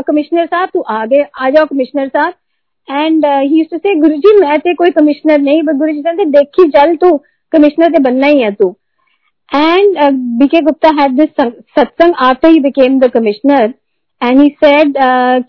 commissioner 0.03 0.45
साहब, 0.45 0.69
तू 0.69 0.81
आगे, 0.81 1.25
आ 1.35 1.49
जाओ 1.49 1.65
कमिश्नर 1.65 2.07
साहब. 2.07 2.33
एंड 2.87 3.25
ही 3.25 3.57
यूज़ 3.57 3.69
टू 3.69 3.77
से 3.77 3.95
गुरु 3.99 4.15
जी 4.17 4.35
मैं 4.39 4.59
थे 4.59 4.73
कोई 4.75 4.91
कमिश्नर 4.93 5.39
नहीं 5.41 5.61
बट 5.63 5.75
गुरु 5.75 5.93
जी 5.93 6.01
कहते 6.01 6.25
देखी, 6.31 6.69
चल 6.69 6.95
तू 6.95 7.17
कमिश्नर 7.53 7.91
से 7.91 7.99
बनना 8.01 8.27
ही 8.27 8.41
है 8.41 8.51
तू. 8.53 8.75
And 9.51 9.97
BK 10.39 10.61
Gupta 10.61 10.89
had 10.99 11.11
this 11.11 11.29
satsang 11.71 12.13
after 12.21 12.49
he 12.49 12.59
became 12.59 12.99
the 12.99 13.09
commissioner 13.11 13.73
and 14.21 14.39
he 14.41 14.47
said 14.55 14.93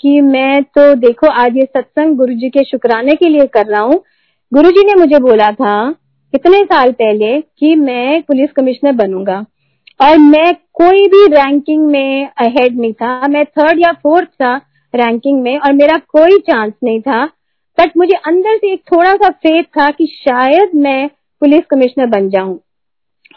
कि 0.00 0.20
मैं 0.22 0.62
तो 0.64 0.94
देखो, 0.96 1.26
आज 1.26 1.56
ये 1.56 1.64
सत्संग 1.66 2.16
गुरु 2.16 2.34
जी 2.34 2.48
के 2.50 2.64
शुक्राने 2.64 3.14
के 3.14 3.28
लिए 3.28 3.46
कर 3.48 3.66
रहा 3.66 3.80
हूँ। 3.82 4.00
गुरु 4.52 4.70
जी 4.70 4.84
ने 4.86 4.94
मुझे 4.94 5.18
बोला 5.20 5.50
था, 5.52 5.94
इतने 6.34 6.62
साल 6.64 6.92
पहले, 6.92 7.40
कि 7.40 7.74
मैं 7.76 8.22
पुलिस 8.22 8.52
कमिश्नर 8.52 8.92
बनूँगा। 8.94 9.44
और 10.00 10.18
मैं 10.20 10.52
कोई 10.76 11.06
भी 11.06 11.26
रैंकिंग 11.26 11.86
में 11.86 12.28
अहेड 12.38 12.78
नहीं 12.78 12.92
था। 12.92 13.28
मैं 13.28 13.44
थर्ड 13.44 13.78
या 13.78 13.92
फोर्थ 13.92 14.28
था 14.42 14.56
रैंकिंग 14.94 15.40
में 15.42 15.58
और 15.58 15.72
मेरा 15.72 15.96
कोई 16.08 16.38
चांस 16.38 16.72
नहीं 16.84 17.00
था। 17.00 17.24
बट 17.78 17.96
मुझे 17.96 18.16
अंदर 18.26 18.56
से 18.56 18.72
एक 18.72 18.82
थोड़ा 18.92 19.14
सा 19.14 19.28
फेथ 19.28 19.62
था 19.78 19.90
कि 19.90 20.06
शायद 20.06 20.70
मैं 20.74 21.08
पुलिस 21.42 21.64
कमिश्नर 21.70 22.06
बन 22.06 22.28
जाऊँ। 22.28 22.58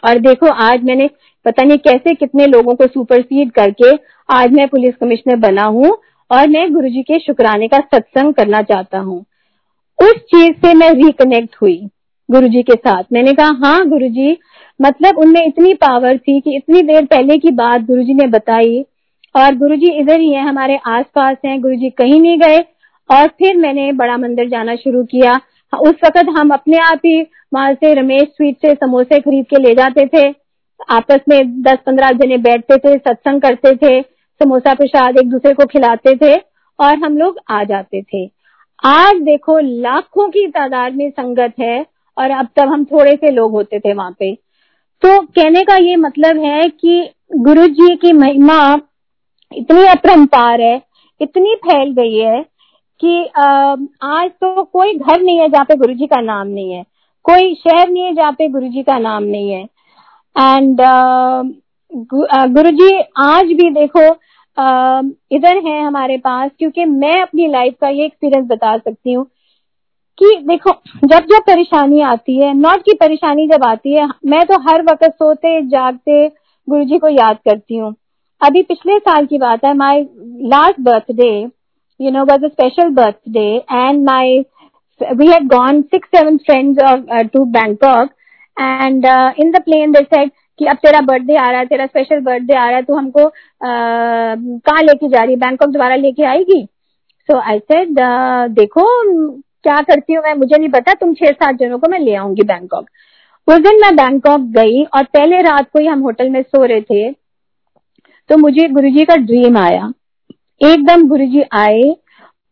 और 0.08 0.18
देखो, 0.18 0.46
आज 0.46 0.82
मैंने 0.82 1.08
पता 1.46 1.62
नहीं 1.62 1.78
कैसे 1.78 2.14
कितने 2.14 2.46
लोगों 2.46 2.74
को 2.74 2.86
सुपरसीड 2.86 3.52
करके 3.52 3.92
आज 4.28 4.52
मैं 4.52 4.68
पुलिस 4.68 4.94
कमिश्नर 4.96 5.36
बना 5.36 5.64
हूँ 5.64 5.96
और 6.30 6.48
मैं 6.48 6.72
गुरुजी 6.72 7.02
के 7.02 7.18
शुक्राने 7.18 7.68
का 7.68 7.78
सत्संग 7.94 8.34
करना 8.34 8.62
चाहता 8.62 8.98
हूँ। 8.98 9.18
उस 9.98 10.14
चीज़ 10.26 10.52
से 10.56 10.74
मैं 10.74 10.90
रिकनेक्ट 10.94 11.56
हुई 11.62 11.76
गुरुजी 12.28 12.62
के 12.62 12.74
साथ। 12.74 13.04
मैंने 13.12 13.32
कहा 13.32 13.50
हाँ 13.64 13.88
गुरुजी 13.88 14.36
मतलब 14.82 15.18
उनमें 15.18 15.46
इतनी 15.46 15.74
पावर 15.74 16.18
थी 16.18 16.40
कि 16.40 16.56
इतनी 16.56 16.82
देर 16.82 17.04
पहले 17.04 17.38
की 17.38 17.50
बात 17.50 17.80
गुरुजी 17.80 18.14
ने 18.14 18.26
बताई। 18.26 18.86
और 19.36 19.54
गुरुजी 19.54 19.86
इधर 19.86 20.20
ही 20.20 20.32
है, 20.32 20.42
हमारे 20.42 20.78
आसपास 20.86 21.36
हैं, 21.44 21.60
गुरुजी 21.60 21.90
कहीं 21.90 22.20
नहीं 22.20 22.38
गए। 22.38 22.58
और 23.10 23.26
फिर 23.28 23.56
मैंने 23.56 23.92
बड़ा 23.92 24.16
मंदिर 24.16 24.48
जाना 24.48 24.76
शुरू 24.76 25.04
किया। 25.04 25.40
उस 25.80 25.94
वक्त 26.04 26.28
हम 26.38 26.50
अपने 26.50 26.76
आप 26.76 27.00
ही 27.06 27.22
वहाँ 27.54 27.74
से 27.74 27.94
रमेश 27.94 28.22
स्वीट 28.22 28.56
से 28.56 28.74
समोसे 28.74 29.20
खरीद 29.20 29.44
के 29.44 29.56
ले 29.56 29.74
जाते 29.74 30.06
थे। 30.06 30.34
आपस 30.90 31.20
में 31.28 31.62
दस 31.62 31.78
पंद्रह 31.86 32.10
जने 32.10 32.36
बैठते 32.38 32.76
थे, 32.76 32.98
सत्संग 32.98 33.40
करते 33.40 33.76
थे, 33.76 34.02
समोसा 34.42 34.74
प्रसाद 34.74 35.18
एक 35.18 35.30
दूसरे 35.30 35.54
को 35.54 35.66
खिलाते 35.66 36.16
थे 36.16 36.34
और 36.80 36.98
हम 36.98 37.18
लोग 37.18 37.38
आ 37.50 37.64
जाते 37.64 38.02
थे। 38.02 38.30
आज 38.84 39.16
देखो, 39.16 39.58
लाखों 39.58 40.28
की 40.28 40.46
तादाद 40.46 40.94
में 40.94 41.10
संगत 41.10 41.52
है 41.60 41.86
और 42.18 42.30
अब 42.30 42.48
तब 42.56 42.68
हम 42.68 42.84
थोड़े 42.84 43.12
से 43.12 43.30
लोग 43.30 43.50
होते 43.50 43.80
थे 43.80 43.92
वहाँ 43.92 44.16
पे। 44.18 44.49
तो 45.02 45.20
कहने 45.22 45.62
का 45.64 45.76
ये 45.78 45.96
मतलब 45.96 46.38
है 46.44 46.68
कि 46.70 47.10
गुरु 47.38 47.66
जी 47.68 47.94
की 47.96 48.12
महिमा 48.12 48.56
इतनी 49.52 49.86
अपरंपार 49.88 50.60
है, 50.60 50.80
इतनी 51.20 51.54
फैल 51.56 51.92
गई 51.92 52.16
है 52.16 52.42
कि 53.00 53.24
आज 53.34 54.30
तो 54.32 54.62
कोई 54.64 54.92
घर 54.94 55.20
नहीं 55.20 55.38
है 55.38 55.48
जहाँ 55.48 55.64
पे 55.64 55.76
गुरु 55.76 55.94
जी 55.94 56.06
का 56.06 56.20
नाम 56.22 56.46
नहीं 56.48 56.72
है, 56.72 56.84
कोई 57.24 57.54
शहर 57.56 57.88
नहीं 57.88 58.02
है 58.04 58.14
जहाँ 58.14 58.32
पे 58.32 58.48
गुरु 58.48 58.68
जी 58.68 58.82
का 58.82 58.98
नाम 58.98 59.22
नहीं 59.24 59.50
है। 59.50 59.62
एंड 60.36 60.80
गुरु 62.52 62.70
जी 62.72 63.00
आज 63.20 63.52
भी 63.52 63.70
देखो 63.72 64.06
इधर 65.36 65.58
है 65.66 65.80
हमारे 65.82 66.16
पास, 66.18 66.50
क्योंकि 66.58 66.84
मैं 66.84 67.20
अपनी 67.22 67.48
लाइफ 67.48 67.74
का 67.80 67.88
ये 67.88 68.04
एक्सपीरियंस 68.06 68.46
बता 68.48 68.76
सकती 68.78 69.12
हूँ 69.12 69.26
कि 70.20 70.36
देखो, 70.46 70.70
जब 71.04 71.26
जब 71.26 71.42
परेशानी 71.46 72.00
आती 72.02 72.38
है 72.38 72.52
नॉट 72.56 72.82
की 72.84 72.92
परेशानी 72.94 73.46
जब 73.48 73.64
आती 73.64 73.94
है, 73.94 74.06
मैं 74.26 74.44
तो 74.46 74.58
हर 74.62 74.82
वक्त 74.82 75.04
सोते, 75.04 75.60
जागते 75.68 76.26
गुरु 76.68 76.84
जी 76.84 76.98
को 76.98 77.08
याद 77.10 77.38
करती 77.44 77.76
हूँ। 77.76 77.94
अभी 78.40 78.62
पिछले 78.62 78.98
साल 78.98 79.26
की 79.26 79.38
बात 79.38 79.64
है 79.64 79.72
my 79.76 80.02
last 80.48 80.80
birthday 80.80 81.30
you 82.00 82.10
know 82.10 82.24
was 82.24 82.44
a 82.44 82.48
special 82.48 82.88
birthday 82.94 83.46
and 83.72 84.04
my 84.04 84.38
we 85.00 85.26
had 85.26 85.46
gone 85.48 85.80
six 85.84 86.08
seven 86.16 86.36
friends 86.46 87.28
to 87.32 87.44
Bangkok 87.52 88.10
and 88.56 89.06
in 89.40 89.50
the 89.50 89.62
plane 89.64 89.92
they 89.92 90.02
said 90.04 90.30
कि 90.58 90.66
अब 90.66 90.76
तेरा 90.76 91.00
बर्थडे 91.02 91.36
आ 91.36 91.50
रहा 91.50 91.60
है, 91.60 91.66
तेरा 91.66 91.86
स्पेशल 91.86 92.20
बर्थडे 92.20 92.54
आ 92.54 92.66
रहा 92.66 92.76
है 92.76 92.82
तो 92.82 92.94
हमको 92.94 93.28
कहाँ 93.62 94.82
लेके 94.82 95.08
जा 95.08 95.22
रही 95.22 95.32
है? 95.32 95.38
बैंकॉक 95.40 95.68
दोबारा 95.70 95.94
लेके 95.96 96.24
आएगी? 96.26 96.64
सो 97.28 97.38
आई 97.40 97.58
सेड 97.60 97.98
देखो 98.54 98.84
क्या 99.64 99.80
करती 99.82 100.12
हूँ 100.12 100.22
मैं? 100.24 100.34
मुझे 100.34 100.56
नहीं 100.56 100.68
पता। 100.70 100.92
तुम 100.94 101.14
छह 101.14 101.30
सात 101.32 101.56
जनों 101.56 101.78
को 101.78 101.88
मैं 101.90 101.98
ले 101.98 102.14
आऊँगी 102.16 102.42
बैंकॉक। 102.44 102.86
उस 103.48 103.58
दिन 103.58 103.80
मैं 103.80 103.94
बैंकॉक 103.96 104.40
गई 104.56 104.82
और 104.86 105.04
पहले 105.14 105.40
रात 105.42 105.68
को 105.72 105.80
ही 105.80 105.86
हम 105.86 106.00
होटल 106.00 106.30
में 106.30 106.42
सो 106.42 106.64
रहे 106.64 106.80
थे 106.82 107.10
तो 108.30 108.36
मुझे 108.38 108.66
गुरुजी 108.68 109.04
का 109.04 109.14
ड्रीम 109.18 109.56
आया। 109.58 109.92
एकदम 110.60 111.06
गुरुजी 111.08 111.42
आए 111.54 111.82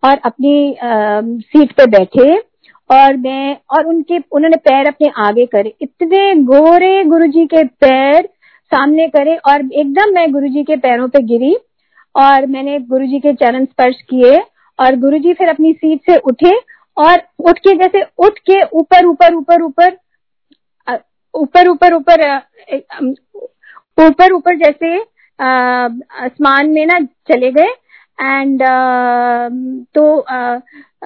और 0.03 0.19
अपनी 0.25 0.73
आ, 0.73 1.21
सीट 1.21 1.73
पे 1.73 1.87
बैठे 1.89 2.37
और 2.91 3.17
मैं 3.17 3.57
और 3.71 3.87
उनके 3.87 4.19
उन्होंने 4.19 4.57
पैर 4.59 4.87
अपने 4.87 5.11
आगे 5.19 5.47
करे। 5.47 5.75
इतने 5.83 6.35
गोरे 6.45 7.05
गुरुजी 7.05 7.47
के 7.47 7.65
पैर 7.65 8.29
सामने 8.73 9.07
करे 9.09 9.37
और 9.49 9.65
एकदम 9.73 10.15
मैं 10.15 10.31
गुरुजी 10.33 10.63
के 10.65 10.77
पैरों 10.79 11.09
पे 11.09 11.23
गिरी 11.27 11.57
और 12.15 12.47
मैंने 12.47 12.79
गुरुजी 12.89 13.19
के 13.19 13.33
चरण 13.35 13.65
स्पर्श 13.65 14.01
किए 14.11 14.39
और 14.79 14.97
गुरुजी 14.97 15.33
फिर 15.35 15.49
अपनी 15.49 15.73
सीट 15.73 16.01
से 16.11 16.17
उठे 16.25 16.53
और 16.99 17.23
उठ 17.49 17.59
के 17.59 17.75
जैसे 17.79 18.03
उठ 18.27 18.39
के 18.51 18.63
ऊपर 18.79 19.07
ऊपर 19.07 19.35
ऊपर 19.35 19.63
ऊपर 19.63 19.97
ऊपर 21.35 21.69
ऊपर 21.69 21.95
ऊपर 21.95 22.33
ऊपर 23.99 24.33
ऊपर 24.33 24.57
जैसे 24.59 24.97
आसमान 25.39 26.71
में 26.71 26.85
ना 26.87 26.99
चले 27.31 27.51
गए। 27.53 27.69
एंड 28.19 28.63
तो 29.95 30.25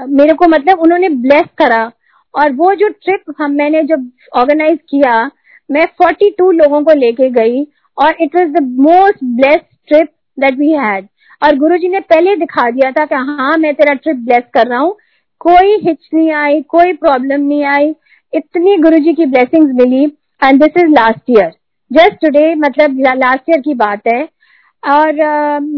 मेरे 0.08 0.34
को 0.34 0.48
मतलब 0.48 0.80
उन्होंने 0.80 1.08
ब्लेस 1.08 1.46
करा। 1.58 1.90
और 2.34 2.52
वो 2.52 2.74
जो 2.74 2.88
ट्रिप 2.88 3.34
हम, 3.38 3.52
मैंने 3.52 3.82
जब 3.84 4.10
ऑर्गेनाइज 4.36 4.78
किया, 4.90 5.30
मैं 5.70 5.86
42 6.02 6.52
लोगों 6.52 6.82
को 6.84 6.92
लेके 6.98 7.28
गई। 7.30 7.64
और 7.98 8.16
it 8.20 8.36
was 8.36 8.48
the 8.50 8.62
most 8.80 9.24
blessed 9.36 9.64
trip 9.88 10.08
that 10.38 10.54
we 10.58 10.70
had 10.74 11.08
और 11.42 11.56
गुरुजी 11.58 11.88
ने 11.88 12.00
पहले 12.02 12.36
दिखा 12.36 12.70
दिया 12.70 12.90
था 12.92 13.04
कि 13.06 13.14
हाँ 13.14 13.56
मैं 13.58 13.74
तेरा 13.74 13.94
ट्रिप 13.94 14.16
ब्लेस 14.18 14.44
कर 14.54 14.66
रहा 14.66 14.78
हूँ। 14.78 14.96
कोई 15.42 15.76
हिच 15.84 16.08
नहीं 16.14 16.30
आई, 16.32 16.60
कोई 16.62 16.92
प्रॉब्लम 16.94 17.40
नहीं 17.42 17.64
आई। 17.66 17.94
इतनी 18.32 18.76
गुरु 18.78 18.98
जी 18.98 19.12
की 19.12 19.26
blessing 19.26 19.72
milli. 19.74 20.04
And 20.42 20.62
this 20.62 20.82
is 20.82 20.90
last 20.90 21.30
year 21.30 21.50
just 21.90 22.14
today 22.16 22.54
मतलब 22.56 22.98
लास्ट 23.00 23.50
ईयर 23.50 23.60
की 23.60 23.74
बात 23.74 24.06
है। 24.08 24.22
और 24.82 25.12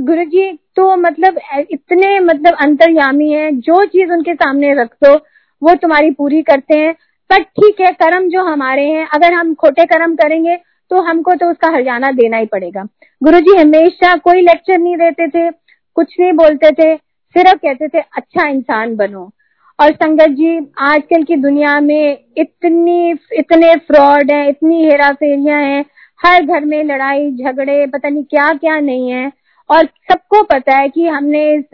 गुरु 0.02 0.24
जी 0.24 0.52
तो 0.76 0.94
मतलब 0.96 1.38
इतने 1.70 2.18
मतलब 2.20 2.54
अंतर्यामी 2.60 3.30
है। 3.30 3.50
जो 3.52 3.84
चीज़ 3.84 4.12
उनके 4.12 4.34
सामने 4.34 4.72
रख 4.74 4.94
दो 5.04 5.14
वो 5.62 5.74
तुम्हारी 5.74 6.10
पूरी 6.10 6.42
करते 6.42 6.78
हैं। 6.78 6.92
पर 7.30 7.42
ठीक 7.42 7.80
है, 7.80 7.90
कर्म 7.92 8.28
जो 8.28 8.42
हमारे 8.44 8.82
हैं, 8.82 9.06
अगर 9.06 9.32
हम 9.32 9.54
खोटे 9.54 9.84
कर्म 9.86 10.14
करेंगे 10.16 10.56
तो 10.90 11.00
हमको 11.02 11.34
तो 11.34 11.50
उसका 11.50 11.68
हरियाणा 11.68 12.10
देना 12.12 12.36
ही 12.36 12.46
पड़ेगा। 12.46 12.82
गुरु 13.22 13.38
जी 13.40 13.56
हमेशा 13.58 14.14
कोई 14.18 14.42
लेक्चर 14.42 14.78
नहीं 14.78 14.96
देते 14.96 15.28
थे, 15.28 15.50
कुछ 15.96 16.14
नहीं 16.20 16.32
बोलते 16.34 16.70
थे, 16.72 16.96
सिर्फ़ 16.96 17.56
कहते 17.56 17.88
थे 17.88 17.98
अच्छा 17.98 18.48
इंसान 18.48 18.94
बनो। 18.96 19.30
और 19.78 19.92
संगत 19.92 20.30
जी, 20.30 20.58
आजकल 20.78 21.22
की 21.22 21.36
दुनिया 21.36 21.78
में 21.80 22.18
इतनी, 22.38 23.10
इतने 23.32 23.74
फ्रॉड 23.76 24.30
है, 24.32 24.48
इतनी 24.48 24.84
हेरा 24.84 25.10
फेरियाँ 25.12 25.60
हैं, 25.60 25.84
हर 26.20 26.44
घर 26.44 26.64
में 26.64 26.82
लड़ाई, 26.84 27.30
झगड़े, 27.32 27.86
पता 27.86 28.08
नहीं 28.08 28.24
क्या 28.24 28.52
क्या 28.54 28.78
नहीं 28.80 29.10
है। 29.10 29.30
और 29.70 29.84
सबको 30.10 30.42
पता 30.42 30.76
है 30.76 30.88
कि 30.88 31.06
हमने 31.06 31.44
इस 31.54 31.64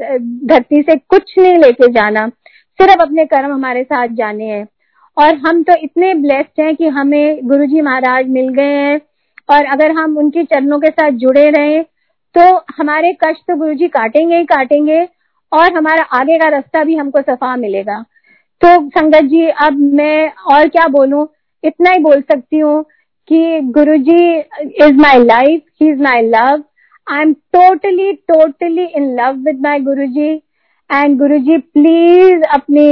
धरती 0.47 0.83
से 0.83 0.97
कुछ 1.09 1.39
नहीं 1.39 1.57
लेके 1.59 1.91
जाना, 1.93 2.27
सिर्फ़ 2.79 3.03
अपने 3.03 3.25
कर्म 3.27 3.53
हमारे 3.53 3.83
साथ 3.85 4.09
जाने 4.09 4.45
हैं। 4.45 4.67
और 5.17 5.35
हम 5.37 5.63
तो 5.63 5.75
इतने 5.83 6.13
ब्लेस्ड 6.15 6.61
हैं 6.61 6.75
कि 6.77 6.89
हमें 6.89 7.49
गुरु 7.49 7.67
जी 7.67 7.81
महाराज 7.81 8.29
मिल 8.29 8.49
गए 8.55 8.75
हैं। 8.77 9.01
और 9.49 9.65
अगर 9.67 9.91
हम 9.91 10.17
उनके 10.19 10.45
चरणों 10.45 10.79
के 10.81 10.91
साथ 10.91 11.11
जुड़े 11.21 11.49
रहे 11.51 11.83
तो 12.35 12.43
हमारे 12.77 13.13
कष्ट 13.25 13.43
तो 13.49 13.57
गुरु 13.57 13.75
जी 13.75 13.89
काटेंगे 13.89 14.37
ही 14.37 14.45
काटेंगे 14.45 15.01
और 15.53 15.73
हमारा 15.73 16.03
आगे 16.13 16.39
का 16.39 16.49
रास्ता 16.49 16.85
भी 16.85 16.97
हमको 16.97 17.21
सफ़ा 17.23 17.55
मिलेगा। 17.57 18.01
तो 18.63 18.69
संगत 18.91 19.25
जी, 19.25 19.47
अब 19.47 19.79
मैं 19.95 20.31
और 20.47 20.69
क्या 20.69 20.87
बोलूँ? 20.89 21.27
इतना 21.65 21.91
ही 21.91 21.99
बोल 21.99 22.21
सकती 22.23 22.59
हूँ 22.59 22.83
कि 23.29 23.61
Guru 23.75 23.97
ji 23.99 24.39
is 24.85 24.97
my 24.97 25.25
life 25.25 25.63
he 25.83 25.91
is 25.91 26.03
my 26.03 26.23
love 26.23 26.63
I 27.07 27.23
am 27.23 27.33
totally 27.53 28.13
totally 28.29 28.85
in 28.85 29.15
love 29.17 29.37
with 29.45 29.61
my 29.61 29.81
Guru 29.81 30.07
ji 30.07 30.31
and 30.91 31.19
Guru 31.19 31.39
ji 31.39 31.59
please 31.59 32.43
अपने 32.45 32.89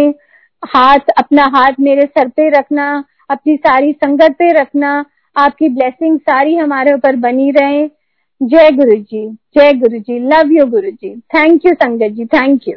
हाथ, 0.63 0.99
अपना 1.19 1.45
हाथ 1.45 1.73
मेरे 1.81 2.05
सर 2.07 2.29
पे 2.29 2.49
रखना, 2.49 3.05
अपनी 3.31 3.57
सारी 3.57 3.93
संगत 3.93 4.37
पे 4.39 4.53
रखना। 4.53 5.05
आपकी 5.37 5.69
ब्लेसिंग 5.69 6.19
सारी 6.21 6.55
हमारे 6.55 6.93
ऊपर 6.93 7.17
बनी 7.17 7.51
रहे। 7.51 7.87
जय 8.41 8.71
गुरु 8.71 8.97
जी 9.03 9.27
जय 9.57 9.73
गुरु 9.73 9.99
जी 9.99 10.19
love 10.29 10.53
you 10.53 10.67
Guru 10.67 10.91
ji 10.91 11.17
thank 11.35 11.67
you 11.67 11.73
संगत 11.75 12.13
जी 12.13 12.25
थैंक 12.25 12.69
यू 12.69 12.75